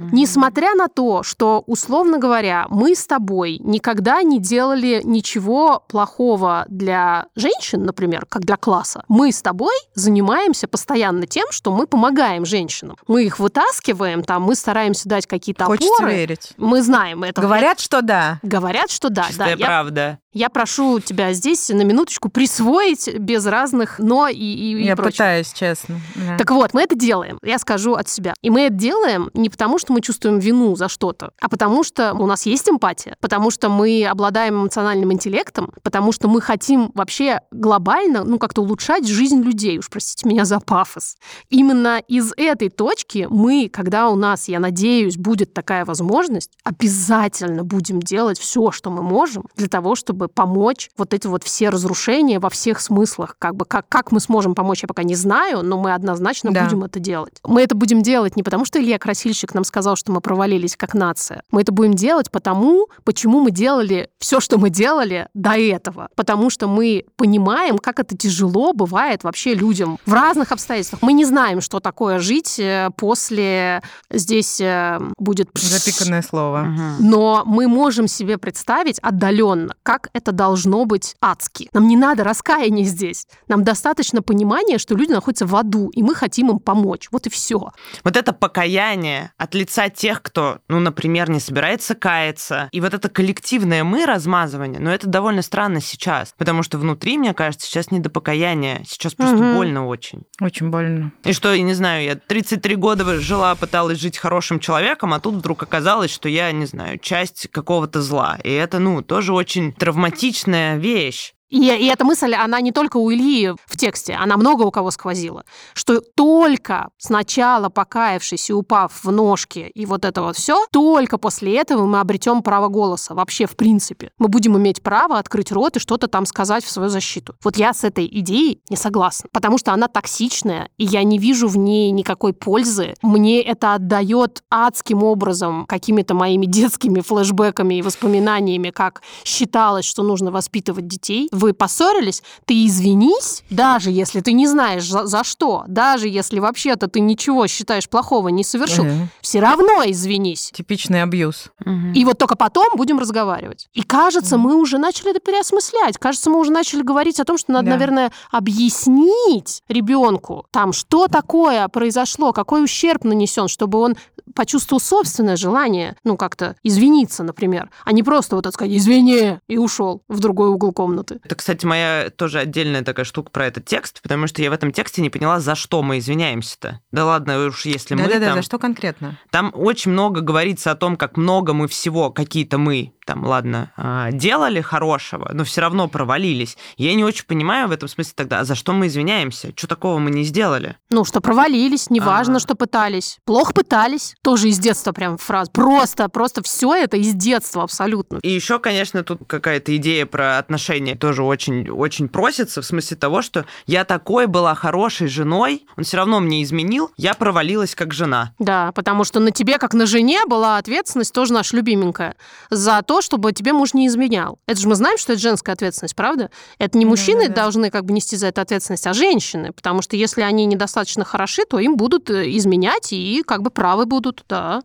Мгм. 0.01 0.09
Несмотря 0.13 0.73
на 0.75 0.87
то, 0.87 1.23
что, 1.23 1.63
условно 1.67 2.17
говоря, 2.17 2.65
мы 2.69 2.95
с 2.95 3.05
тобой 3.05 3.57
никогда 3.59 4.21
не 4.23 4.39
делали 4.39 5.01
ничего 5.03 5.83
плохого 5.87 6.65
для 6.69 7.27
женщин, 7.35 7.83
например, 7.83 8.25
как 8.27 8.43
для 8.43 8.57
класса, 8.57 9.03
мы 9.07 9.31
с 9.31 9.41
тобой 9.41 9.73
занимаемся 9.93 10.67
постоянно 10.67 11.25
тем, 11.27 11.45
что 11.51 11.71
мы 11.71 11.87
помогаем 11.87 12.45
женщинам. 12.45 12.97
Мы 13.07 13.25
их 13.25 13.39
вытаскиваем, 13.39 14.23
там, 14.23 14.43
мы 14.43 14.55
стараемся 14.55 15.07
дать 15.07 15.27
какие-то 15.27 15.65
Хочется 15.65 15.93
опоры. 15.95 16.13
верить. 16.15 16.53
Мы 16.57 16.81
знаем 16.81 17.23
это. 17.23 17.41
Говорят, 17.41 17.79
что 17.79 18.01
да. 18.01 18.39
Говорят, 18.43 18.91
что 18.91 19.09
да, 19.09 19.23
да. 19.23 19.27
Чистая 19.27 19.55
Я, 19.55 19.65
правда. 19.65 20.19
Я 20.33 20.49
прошу 20.49 20.99
тебя 20.99 21.33
здесь 21.33 21.69
на 21.69 21.81
минуточку 21.83 22.29
присвоить 22.29 23.17
без 23.17 23.45
разных 23.45 23.99
но 23.99 24.27
и, 24.27 24.35
и, 24.35 24.75
и 24.75 24.85
Я 24.85 24.95
прочего. 24.95 25.11
пытаюсь, 25.11 25.53
честно. 25.53 25.99
Да. 26.15 26.37
Так 26.37 26.51
вот, 26.51 26.73
мы 26.73 26.83
это 26.83 26.95
делаем, 26.95 27.39
я 27.43 27.59
скажу 27.59 27.93
от 27.93 28.09
себя. 28.09 28.33
И 28.41 28.49
мы 28.49 28.61
это 28.61 28.75
делаем 28.75 29.29
не 29.33 29.49
потому, 29.49 29.79
что 29.79 29.93
мы 29.93 30.01
чувствуем 30.01 30.39
вину 30.39 30.75
за 30.75 30.89
что-то, 30.89 31.31
а 31.41 31.49
потому 31.49 31.83
что 31.83 32.13
у 32.13 32.25
нас 32.25 32.45
есть 32.45 32.69
эмпатия, 32.69 33.15
потому 33.19 33.51
что 33.51 33.69
мы 33.69 34.05
обладаем 34.05 34.61
эмоциональным 34.61 35.11
интеллектом, 35.13 35.71
потому 35.83 36.11
что 36.11 36.27
мы 36.27 36.41
хотим 36.41 36.91
вообще 36.93 37.41
глобально, 37.51 38.23
ну, 38.23 38.39
как-то 38.39 38.61
улучшать 38.61 39.07
жизнь 39.07 39.41
людей. 39.41 39.79
Уж 39.79 39.89
простите 39.89 40.27
меня 40.27 40.45
за 40.45 40.59
пафос. 40.59 41.17
Именно 41.49 41.99
из 42.07 42.33
этой 42.37 42.69
точки 42.69 43.27
мы, 43.29 43.69
когда 43.71 44.09
у 44.09 44.15
нас, 44.15 44.47
я 44.47 44.59
надеюсь, 44.59 45.17
будет 45.17 45.53
такая 45.53 45.85
возможность, 45.85 46.51
обязательно 46.63 47.63
будем 47.63 47.99
делать 47.99 48.39
все, 48.39 48.71
что 48.71 48.89
мы 48.89 49.01
можем 49.01 49.45
для 49.55 49.67
того, 49.67 49.95
чтобы 49.95 50.18
помочь 50.27 50.89
вот 50.97 51.13
эти 51.13 51.27
вот 51.27 51.43
все 51.43 51.69
разрушения 51.69 52.39
во 52.39 52.49
всех 52.49 52.81
смыслах. 52.81 53.35
Как 53.39 53.55
бы 53.55 53.65
как, 53.65 53.87
как 53.89 54.11
мы 54.11 54.19
сможем 54.19 54.55
помочь, 54.55 54.83
я 54.83 54.87
пока 54.87 55.03
не 55.03 55.15
знаю, 55.15 55.63
но 55.63 55.77
мы 55.79 55.93
однозначно 55.93 56.51
Да. 56.51 56.65
будем 56.65 56.83
это 56.83 56.99
делать. 56.99 57.33
Мы 57.45 57.61
это 57.61 57.75
будем 57.75 58.01
делать 58.01 58.35
не 58.35 58.43
потому, 58.43 58.65
что 58.65 58.79
Илья 58.79 58.99
Красильщик 58.99 59.53
нам 59.53 59.63
сказал, 59.63 59.95
что 59.95 60.11
мы 60.11 60.21
провалились 60.21 60.75
как 60.75 60.93
нация. 60.93 61.43
Мы 61.51 61.61
это 61.61 61.71
будем 61.71 61.93
делать 61.93 62.31
потому, 62.31 62.87
почему 63.03 63.39
мы 63.39 63.51
делали 63.51 64.09
все, 64.19 64.39
что 64.39 64.57
мы 64.57 64.69
делали 64.69 65.27
до 65.33 65.51
этого. 65.51 66.09
Потому 66.15 66.49
что 66.49 66.67
мы 66.67 67.05
понимаем, 67.15 67.77
как 67.77 67.99
это 67.99 68.17
тяжело 68.17 68.73
бывает 68.73 69.23
вообще 69.23 69.53
людям 69.53 69.97
в 70.05 70.13
разных 70.13 70.51
обстоятельствах. 70.51 71.01
Мы 71.01 71.13
не 71.13 71.25
знаем, 71.25 71.61
что 71.61 71.79
такое 71.79 72.19
жить 72.19 72.59
э, 72.59 72.89
после... 72.97 73.81
Здесь 74.11 74.59
э, 74.61 74.99
будет... 75.17 75.49
Запиканное 75.53 76.21
слово. 76.21 76.67
Но 76.99 77.43
мы 77.45 77.67
можем 77.67 78.07
себе 78.07 78.37
представить 78.37 78.99
отдаленно, 78.99 79.73
как 79.83 80.08
это 80.13 80.31
должно 80.31 80.85
быть 80.85 81.15
адски. 81.21 81.69
Нам 81.73 81.87
не 81.87 81.97
надо 81.97 82.23
раскаяния 82.23 82.83
здесь. 82.83 83.27
Нам 83.47 83.63
достаточно 83.63 84.21
понимания, 84.21 84.77
что 84.77 84.95
люди 84.95 85.11
находятся 85.11 85.45
в 85.45 85.55
аду, 85.55 85.89
и 85.89 86.03
мы 86.03 86.15
хотим 86.15 86.49
им 86.51 86.59
помочь. 86.59 87.07
Вот 87.11 87.27
и 87.27 87.29
все. 87.29 87.69
Вот 88.03 88.17
это 88.17 88.33
покаяние 88.33 89.31
от 89.37 89.55
лица 89.55 89.89
тех, 89.89 90.21
кто, 90.21 90.59
ну, 90.67 90.79
например, 90.79 91.29
не 91.29 91.39
собирается 91.39 91.95
каяться, 91.95 92.69
и 92.71 92.81
вот 92.81 92.93
это 92.93 93.09
коллективное 93.09 93.83
мы 93.83 94.05
размазывание, 94.05 94.79
но 94.79 94.91
это 94.91 95.07
довольно 95.07 95.41
странно 95.41 95.81
сейчас, 95.81 96.33
потому 96.37 96.63
что 96.63 96.77
внутри, 96.77 97.17
мне 97.17 97.33
кажется, 97.33 97.67
сейчас 97.67 97.91
не 97.91 97.99
до 97.99 98.09
покаяния, 98.09 98.83
сейчас 98.87 99.13
просто 99.13 99.35
Мгм. 99.37 99.55
больно 99.55 99.87
очень. 99.87 100.23
Очень 100.41 100.69
больно. 100.69 101.11
И 101.23 101.33
что, 101.33 101.53
я 101.53 101.61
не 101.63 101.73
знаю, 101.73 102.03
я 102.03 102.15
33 102.15 102.75
года 102.75 103.19
жила, 103.19 103.55
пыталась 103.55 103.97
жить 103.99 104.17
хорошим 104.17 104.59
человеком, 104.59 105.13
а 105.13 105.19
тут 105.19 105.35
вдруг 105.35 105.63
оказалось, 105.63 106.11
что 106.11 106.29
я, 106.29 106.51
не 106.51 106.65
знаю, 106.65 106.97
часть 106.99 107.47
какого-то 107.51 108.01
зла. 108.01 108.37
И 108.43 108.51
это, 108.51 108.79
ну, 108.79 109.01
тоже 109.01 109.33
очень 109.33 109.73
травматичная 109.99 110.77
вещь. 110.77 111.33
И, 111.49 111.57
и 111.57 111.85
эта 111.87 112.05
мысль, 112.05 112.33
она 112.33 112.61
не 112.61 112.71
только 112.71 112.97
у 112.97 113.11
Ильи 113.11 113.53
в 113.65 113.77
тексте, 113.77 114.13
она 114.13 114.37
много 114.37 114.63
у 114.63 114.71
кого 114.71 114.91
сквозила, 114.91 115.43
что 115.73 115.99
только 115.99 116.89
сначала 116.97 117.69
покаявшись 117.69 118.49
и 118.49 118.53
упав 118.53 119.03
в 119.03 119.11
ножки 119.11 119.71
и 119.73 119.85
вот 119.85 120.05
это 120.05 120.21
вот 120.21 120.37
все, 120.37 120.65
только 120.71 121.17
после 121.17 121.57
этого 121.57 121.85
мы 121.85 121.99
обретем 121.99 122.43
право 122.43 122.67
голоса 122.67 123.15
вообще 123.15 123.47
в 123.47 123.55
принципе. 123.55 124.11
Мы 124.19 124.27
будем 124.27 124.57
иметь 124.57 124.83
право 124.83 125.17
открыть 125.17 125.51
рот 125.51 125.77
и 125.77 125.79
что-то 125.79 126.07
там 126.07 126.25
сказать 126.25 126.63
в 126.63 126.71
свою 126.71 126.89
защиту. 126.89 127.35
Вот 127.43 127.57
я 127.57 127.73
с 127.73 127.83
этой 127.83 128.05
идеей 128.05 128.61
не 128.69 128.75
согласна, 128.75 129.29
потому 129.31 129.57
что 129.57 129.73
она 129.73 129.87
токсичная, 129.87 130.69
и 130.77 130.85
я 130.85 131.03
не 131.03 131.17
вижу 131.17 131.47
в 131.47 131.57
ней 131.57 131.91
никакой 131.91 132.33
пользы. 132.33 132.93
Мне 133.01 133.41
это 133.41 133.73
отдает 133.73 134.43
адским 134.51 135.03
образом 135.03 135.65
какими-то 135.65 136.13
моими 136.13 136.45
детскими 136.45 137.01
флешбэками 137.01 137.75
и 137.75 137.81
воспоминаниями, 137.81 138.69
как 138.69 139.01
считалось, 139.23 139.85
что 139.85 140.03
нужно 140.03 140.31
воспитывать 140.31 140.87
детей. 140.87 141.27
Вы 141.39 141.53
поссорились, 141.53 142.21
ты 142.45 142.65
извинись, 142.65 143.43
даже 143.49 143.91
если 143.91 144.19
ты 144.19 144.33
не 144.33 144.45
знаешь 144.45 144.85
за, 144.85 145.05
за 145.05 145.23
что, 145.23 145.63
даже 145.67 146.09
если 146.09 146.39
вообще-то 146.39 146.87
ты 146.87 146.99
ничего 146.99 147.47
считаешь 147.47 147.87
плохого 147.87 148.27
не 148.27 148.43
совершил, 148.43 148.85
Э, 148.85 149.07
все 149.21 149.39
равно 149.39 149.83
извинись. 149.85 150.51
Tипичный 150.53 151.01
абьюз. 151.03 151.49
И 151.95 152.03
вот 152.05 152.17
только 152.17 152.35
потом 152.35 152.65
будем 152.75 152.99
разговаривать. 152.99 153.67
И 153.73 153.83
кажется, 153.83 154.37
мы 154.37 154.55
уже 154.55 154.77
начали 154.77 155.11
это 155.11 155.19
переосмыслять. 155.19 155.97
Кажется, 155.97 156.29
мы 156.29 156.39
уже 156.39 156.51
начали 156.51 156.81
говорить 156.81 157.19
о 157.19 157.23
том, 157.25 157.37
что 157.37 157.51
надо, 157.53 157.65
Да. 157.65 157.71
наверное, 157.71 158.11
объяснить 158.31 159.63
ребенку, 159.67 160.45
там, 160.51 160.73
что 160.73 161.07
такое 161.07 161.67
произошло, 161.67 162.33
какой 162.33 162.63
ущерб 162.63 163.03
нанесен, 163.03 163.47
чтобы 163.47 163.79
он 163.79 163.95
почувствовал 164.35 164.79
собственное 164.79 165.35
желание, 165.35 165.95
ну, 166.03 166.17
как-то 166.17 166.55
извиниться, 166.63 167.23
например, 167.23 167.69
а 167.85 167.91
не 167.91 168.03
просто 168.03 168.35
вот 168.35 168.43
так 168.43 168.53
сказать 168.53 168.73
«извини» 168.75 169.39
и 169.47 169.57
ушел 169.57 170.01
в 170.07 170.19
другой 170.19 170.49
угол 170.49 170.71
комнаты. 170.71 171.19
Это, 171.29 171.35
кстати, 171.35 171.63
моя 171.63 172.09
тоже 172.09 172.39
отдельная 172.39 172.83
такая 172.83 173.05
штука 173.05 173.29
про 173.29 173.45
этот 173.45 173.63
текст, 173.63 174.01
потому 174.01 174.25
что 174.25 174.41
я 174.41 174.49
в 174.49 174.53
этом 174.53 174.71
тексте 174.71 175.03
не 175.03 175.11
поняла, 175.11 175.39
за 175.39 175.53
что 175.53 175.83
мы 175.83 175.99
извиняемся-то. 175.99 176.81
Да 176.91 177.05
ладно, 177.05 177.45
уж 177.45 177.65
если 177.65 177.93
мы 177.93 178.01
Да-да-да, 178.01 178.25
там... 178.25 178.35
за 178.37 178.41
что 178.41 178.57
конкретно? 178.57 179.19
Там 179.29 179.51
очень 179.53 179.91
много 179.91 180.21
говорится 180.21 180.71
о 180.71 180.75
том, 180.75 180.97
как 180.97 181.17
много 181.17 181.53
мы 181.53 181.67
всего, 181.67 182.09
какие-то 182.09 182.57
мы, 182.57 182.93
там, 183.05 183.23
ладно, 183.23 183.71
а, 183.77 184.09
делали 184.11 184.59
хорошего, 184.59 185.29
но 185.31 185.43
все 185.43 185.61
равно 185.61 185.87
провалились. 185.87 186.57
Я 186.77 186.95
не 186.95 187.03
очень 187.03 187.25
понимаю 187.25 187.67
в 187.67 187.71
этом 187.73 187.87
смысле 187.87 188.13
тогда, 188.15 188.39
а 188.39 188.43
за 188.43 188.55
что 188.55 188.73
мы 188.73 188.87
извиняемся? 188.87 189.53
Что 189.55 189.67
такого 189.67 189.99
мы 189.99 190.09
не 190.09 190.23
сделали? 190.23 190.77
Ну, 190.89 191.05
что 191.05 191.21
провалились, 191.21 191.91
неважно, 191.91 192.37
А. 192.37 192.39
что 192.39 192.55
пытались. 192.55 193.19
Плохо 193.25 193.53
пытались. 193.53 194.15
Тоже 194.23 194.49
из 194.49 194.57
детства 194.57 194.93
прям 194.93 195.17
фраза. 195.19 195.51
Просто, 195.51 196.09
просто 196.09 196.41
все 196.41 196.73
это 196.73 196.97
из 196.97 197.13
детства 197.13 197.61
абсолютно. 197.61 198.17
И 198.23 198.31
еще, 198.31 198.57
конечно, 198.57 199.03
тут 199.03 199.21
какая-то 199.27 199.75
идея 199.75 200.07
про 200.07 200.39
отношения 200.39 200.95
тоже 200.95 201.18
тоже 201.19 201.23
очень, 201.23 201.69
очень 201.69 202.07
просится, 202.07 202.61
в 202.61 202.65
смысле 202.65 202.97
того, 202.97 203.21
что 203.21 203.45
я 203.67 203.83
такой 203.83 204.27
была 204.27 204.55
хорошей 204.55 205.07
женой, 205.07 205.65
он 205.77 205.83
все 205.83 205.97
равно 205.97 206.19
мне 206.19 206.43
изменил, 206.43 206.91
я 206.97 207.13
провалилась 207.13 207.75
как 207.75 207.93
жена. 207.93 208.33
Да, 208.39 208.71
потому 208.71 209.03
что 209.03 209.19
на 209.19 209.31
тебе, 209.31 209.57
как 209.57 209.73
на 209.73 209.85
жене, 209.85 210.21
была 210.27 210.57
ответственность 210.57 211.13
тоже 211.13 211.33
наша 211.33 211.55
любименькая 211.57 212.15
за 212.49 212.81
то, 212.81 213.01
чтобы 213.01 213.33
тебе 213.33 213.53
муж 213.53 213.73
не 213.73 213.87
изменял. 213.87 214.39
Это 214.47 214.59
же 214.59 214.67
мы 214.67 214.75
знаем, 214.75 214.97
что 214.97 215.13
это 215.13 215.21
женская 215.21 215.53
ответственность, 215.53 215.95
правда? 215.95 216.29
Это 216.57 216.77
не 216.77 216.85
мужчины 216.85 217.23
да, 217.23 217.27
да, 217.27 217.35
да. 217.35 217.41
должны 217.43 217.69
как 217.69 217.85
бы 217.85 217.93
нести 217.93 218.15
за 218.15 218.27
это 218.27 218.41
ответственность, 218.41 218.87
а 218.87 218.93
женщины, 218.93 219.51
потому 219.51 219.81
что 219.81 219.95
если 219.95 220.21
они 220.21 220.45
недостаточно 220.45 221.03
хороши, 221.03 221.43
то 221.49 221.59
им 221.59 221.75
будут 221.75 222.09
э, 222.09 222.29
изменять 222.37 222.93
и 222.93 223.23
как 223.25 223.41
бы 223.41 223.49
правы 223.49 223.85
будут, 223.85 224.23
да. 224.29 224.61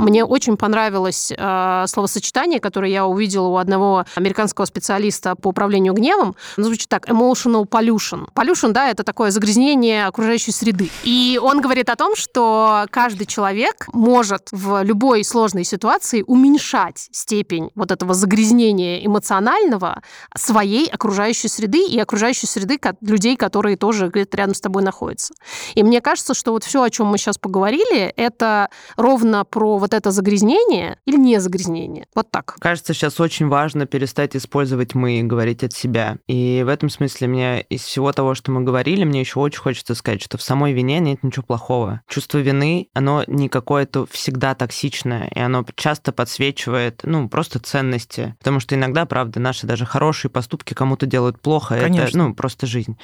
Мне 0.00 0.24
очень 0.24 0.56
понравилось 0.56 1.30
э, 1.36 1.84
словосочетание, 1.86 2.58
которое 2.58 2.90
я 2.90 3.06
увидела 3.06 3.48
у 3.48 3.56
одного 3.58 4.06
американского 4.14 4.64
специалиста 4.64 5.36
по 5.36 5.48
управлению 5.48 5.92
гневом. 5.92 6.34
Оно 6.56 6.66
звучит 6.66 6.88
так: 6.88 7.06
emotional 7.06 7.68
pollution. 7.68 8.26
Pollution, 8.34 8.72
да, 8.72 8.88
это 8.88 9.04
такое 9.04 9.30
загрязнение 9.30 10.06
окружающей 10.06 10.52
среды. 10.52 10.88
И 11.04 11.38
он 11.42 11.60
говорит 11.60 11.90
о 11.90 11.96
том, 11.96 12.16
что 12.16 12.86
каждый 12.90 13.26
человек 13.26 13.88
может 13.92 14.48
в 14.52 14.82
любой 14.82 15.22
сложной 15.22 15.64
ситуации 15.64 16.24
уменьшать 16.26 17.08
степень 17.12 17.70
вот 17.74 17.90
этого 17.90 18.14
загрязнения 18.14 19.04
эмоционального 19.04 20.02
своей 20.34 20.88
окружающей 20.88 21.48
среды 21.48 21.86
и 21.86 21.98
окружающей 21.98 22.46
среды 22.46 22.80
людей, 23.02 23.36
которые 23.36 23.76
тоже 23.76 24.10
рядом 24.32 24.54
с 24.54 24.60
тобой 24.62 24.82
находятся. 24.82 25.34
И 25.74 25.82
мне 25.82 26.00
кажется, 26.00 26.32
что 26.32 26.52
вот 26.52 26.64
все, 26.64 26.82
о 26.82 26.88
чем 26.88 27.08
мы 27.08 27.18
сейчас 27.18 27.36
поговорили, 27.36 28.14
это 28.16 28.70
ровно 28.96 29.44
про 29.44 29.76
вот 29.76 29.89
это 29.94 30.10
это 30.10 30.10
загрязнение 30.10 30.98
или 31.06 31.16
не 31.16 31.40
загрязнение? 31.40 32.06
Вот 32.14 32.30
так. 32.30 32.56
Кажется, 32.60 32.92
сейчас 32.92 33.20
очень 33.20 33.48
важно 33.48 33.86
перестать 33.86 34.36
использовать 34.36 34.94
«мы» 34.94 35.20
и 35.20 35.22
говорить 35.22 35.62
от 35.62 35.72
себя. 35.72 36.18
И 36.26 36.62
в 36.64 36.68
этом 36.68 36.88
смысле 36.88 37.28
мне 37.28 37.60
из 37.62 37.82
всего 37.82 38.12
того, 38.12 38.34
что 38.34 38.50
мы 38.50 38.62
говорили, 38.62 39.04
мне 39.04 39.20
еще 39.20 39.38
очень 39.38 39.60
хочется 39.60 39.94
сказать, 39.94 40.22
что 40.22 40.38
в 40.38 40.42
самой 40.42 40.72
вине 40.72 40.98
нет 40.98 41.22
ничего 41.22 41.44
плохого. 41.44 42.00
Чувство 42.08 42.38
вины, 42.38 42.88
оно 42.94 43.24
не 43.26 43.48
какое-то 43.48 44.06
всегда 44.06 44.54
токсичное, 44.54 45.30
и 45.34 45.38
оно 45.38 45.64
часто 45.76 46.12
подсвечивает, 46.12 47.00
ну, 47.04 47.28
просто 47.28 47.58
ценности. 47.60 48.34
Потому 48.38 48.60
что 48.60 48.74
иногда, 48.74 49.06
правда, 49.06 49.38
наши 49.40 49.66
даже 49.66 49.86
хорошие 49.86 50.30
поступки 50.30 50.74
кому-то 50.74 51.06
делают 51.06 51.40
плохо. 51.40 51.78
Конечно. 51.78 52.08
Это, 52.08 52.18
ну, 52.18 52.34
просто 52.34 52.66
жизнь. 52.66 52.98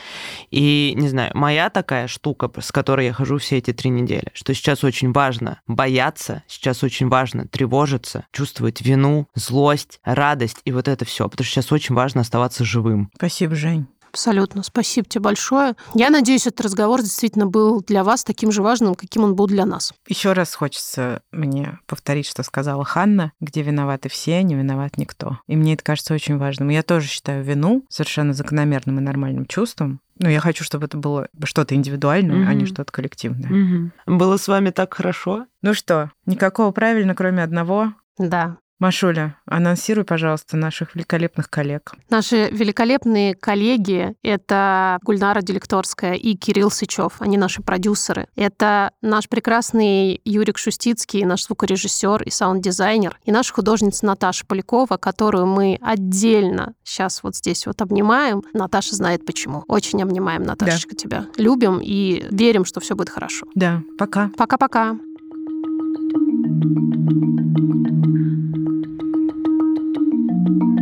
И, 0.50 0.94
не 0.96 1.08
знаю, 1.08 1.30
моя 1.34 1.70
такая 1.70 2.08
штука, 2.08 2.50
с 2.60 2.72
которой 2.72 3.06
я 3.06 3.12
хожу 3.12 3.38
все 3.38 3.58
эти 3.58 3.72
три 3.72 3.90
недели, 3.90 4.30
что 4.32 4.54
сейчас 4.54 4.82
очень 4.82 5.12
важно 5.12 5.60
бояться, 5.66 6.42
сейчас 6.76 6.84
очень 6.84 7.08
важно 7.08 7.46
тревожиться, 7.46 8.26
чувствовать 8.32 8.82
вину, 8.82 9.28
злость, 9.34 10.00
радость 10.04 10.60
и 10.64 10.72
вот 10.72 10.88
это 10.88 11.04
все, 11.04 11.28
потому 11.28 11.44
что 11.44 11.54
сейчас 11.54 11.72
очень 11.72 11.94
важно 11.94 12.20
оставаться 12.20 12.64
живым. 12.64 13.10
Спасибо, 13.16 13.54
Жень. 13.54 13.86
Абсолютно. 14.16 14.62
Спасибо 14.62 15.06
тебе 15.06 15.20
большое. 15.20 15.74
Я 15.92 16.08
надеюсь, 16.08 16.46
этот 16.46 16.62
разговор 16.62 17.02
действительно 17.02 17.46
был 17.46 17.82
для 17.82 18.02
вас 18.02 18.24
таким 18.24 18.50
же 18.50 18.62
важным, 18.62 18.94
каким 18.94 19.24
он 19.24 19.36
был 19.36 19.46
для 19.46 19.66
нас. 19.66 19.92
Еще 20.08 20.32
раз 20.32 20.54
хочется 20.54 21.20
мне 21.32 21.78
повторить, 21.86 22.26
что 22.26 22.42
сказала 22.42 22.82
Ханна, 22.82 23.32
где 23.40 23.60
виноваты 23.60 24.08
все, 24.08 24.42
не 24.42 24.54
виноват 24.54 24.96
никто. 24.96 25.38
И 25.46 25.54
мне 25.54 25.74
это 25.74 25.84
кажется 25.84 26.14
очень 26.14 26.38
важным. 26.38 26.70
Я 26.70 26.82
тоже 26.82 27.08
считаю 27.08 27.44
вину 27.44 27.84
совершенно 27.90 28.32
закономерным 28.32 28.98
и 28.98 29.02
нормальным 29.02 29.44
чувством, 29.44 30.00
ну, 30.18 30.30
я 30.30 30.40
хочу, 30.40 30.64
чтобы 30.64 30.86
это 30.86 30.96
было 30.96 31.28
что-то 31.44 31.74
индивидуальное, 31.74 32.36
mm-hmm. 32.36 32.48
а 32.48 32.54
не 32.54 32.64
что-то 32.64 32.90
коллективное. 32.90 33.50
Mm-hmm. 33.50 34.16
Было 34.16 34.38
с 34.38 34.48
вами 34.48 34.70
так 34.70 34.94
хорошо. 34.94 35.44
Ну 35.60 35.74
что, 35.74 36.10
никакого 36.24 36.70
правильно, 36.70 37.14
кроме 37.14 37.42
одного. 37.42 37.92
Да. 38.16 38.56
Машуля, 38.78 39.38
анонсируй, 39.46 40.04
пожалуйста, 40.04 40.56
наших 40.56 40.94
великолепных 40.94 41.48
коллег. 41.48 41.94
Наши 42.10 42.50
великолепные 42.50 43.34
коллеги— 43.34 44.14
это 44.22 44.98
Гульнара 45.02 45.40
Делекторская 45.40 46.12
и 46.12 46.34
Кирилл 46.34 46.70
Сычев. 46.70 47.14
Они 47.20 47.38
наши 47.38 47.62
продюсеры. 47.62 48.26
Это 48.36 48.92
наш 49.00 49.30
прекрасный 49.30 50.20
Юрик 50.24 50.58
Шустицкий, 50.58 51.24
наш 51.24 51.44
звукорежиссер 51.46 52.22
и 52.24 52.30
саунд-дизайнер, 52.30 53.18
и 53.24 53.32
наша 53.32 53.54
художница 53.54 54.04
Наташа 54.04 54.44
Полякова, 54.46 54.98
которую 54.98 55.46
мы 55.46 55.78
отдельно 55.80 56.74
сейчас 56.84 57.22
вот 57.22 57.34
здесь 57.34 57.66
вот 57.66 57.80
обнимаем. 57.80 58.42
Наташа 58.52 58.94
знает 58.94 59.24
почему. 59.24 59.64
Очень 59.68 60.02
обнимаем, 60.02 60.42
Наташечка, 60.42 60.94
да. 60.94 60.96
тебя. 60.96 61.26
Любим 61.38 61.80
и 61.82 62.26
верим, 62.30 62.66
что 62.66 62.80
все 62.80 62.94
будет 62.94 63.08
хорошо. 63.08 63.46
Да, 63.54 63.82
пока. 63.98 64.30
Пока-пока. 64.36 64.98
thank 67.58 67.86
you 67.86 68.55
Thank 70.46 70.62
you. 70.62 70.75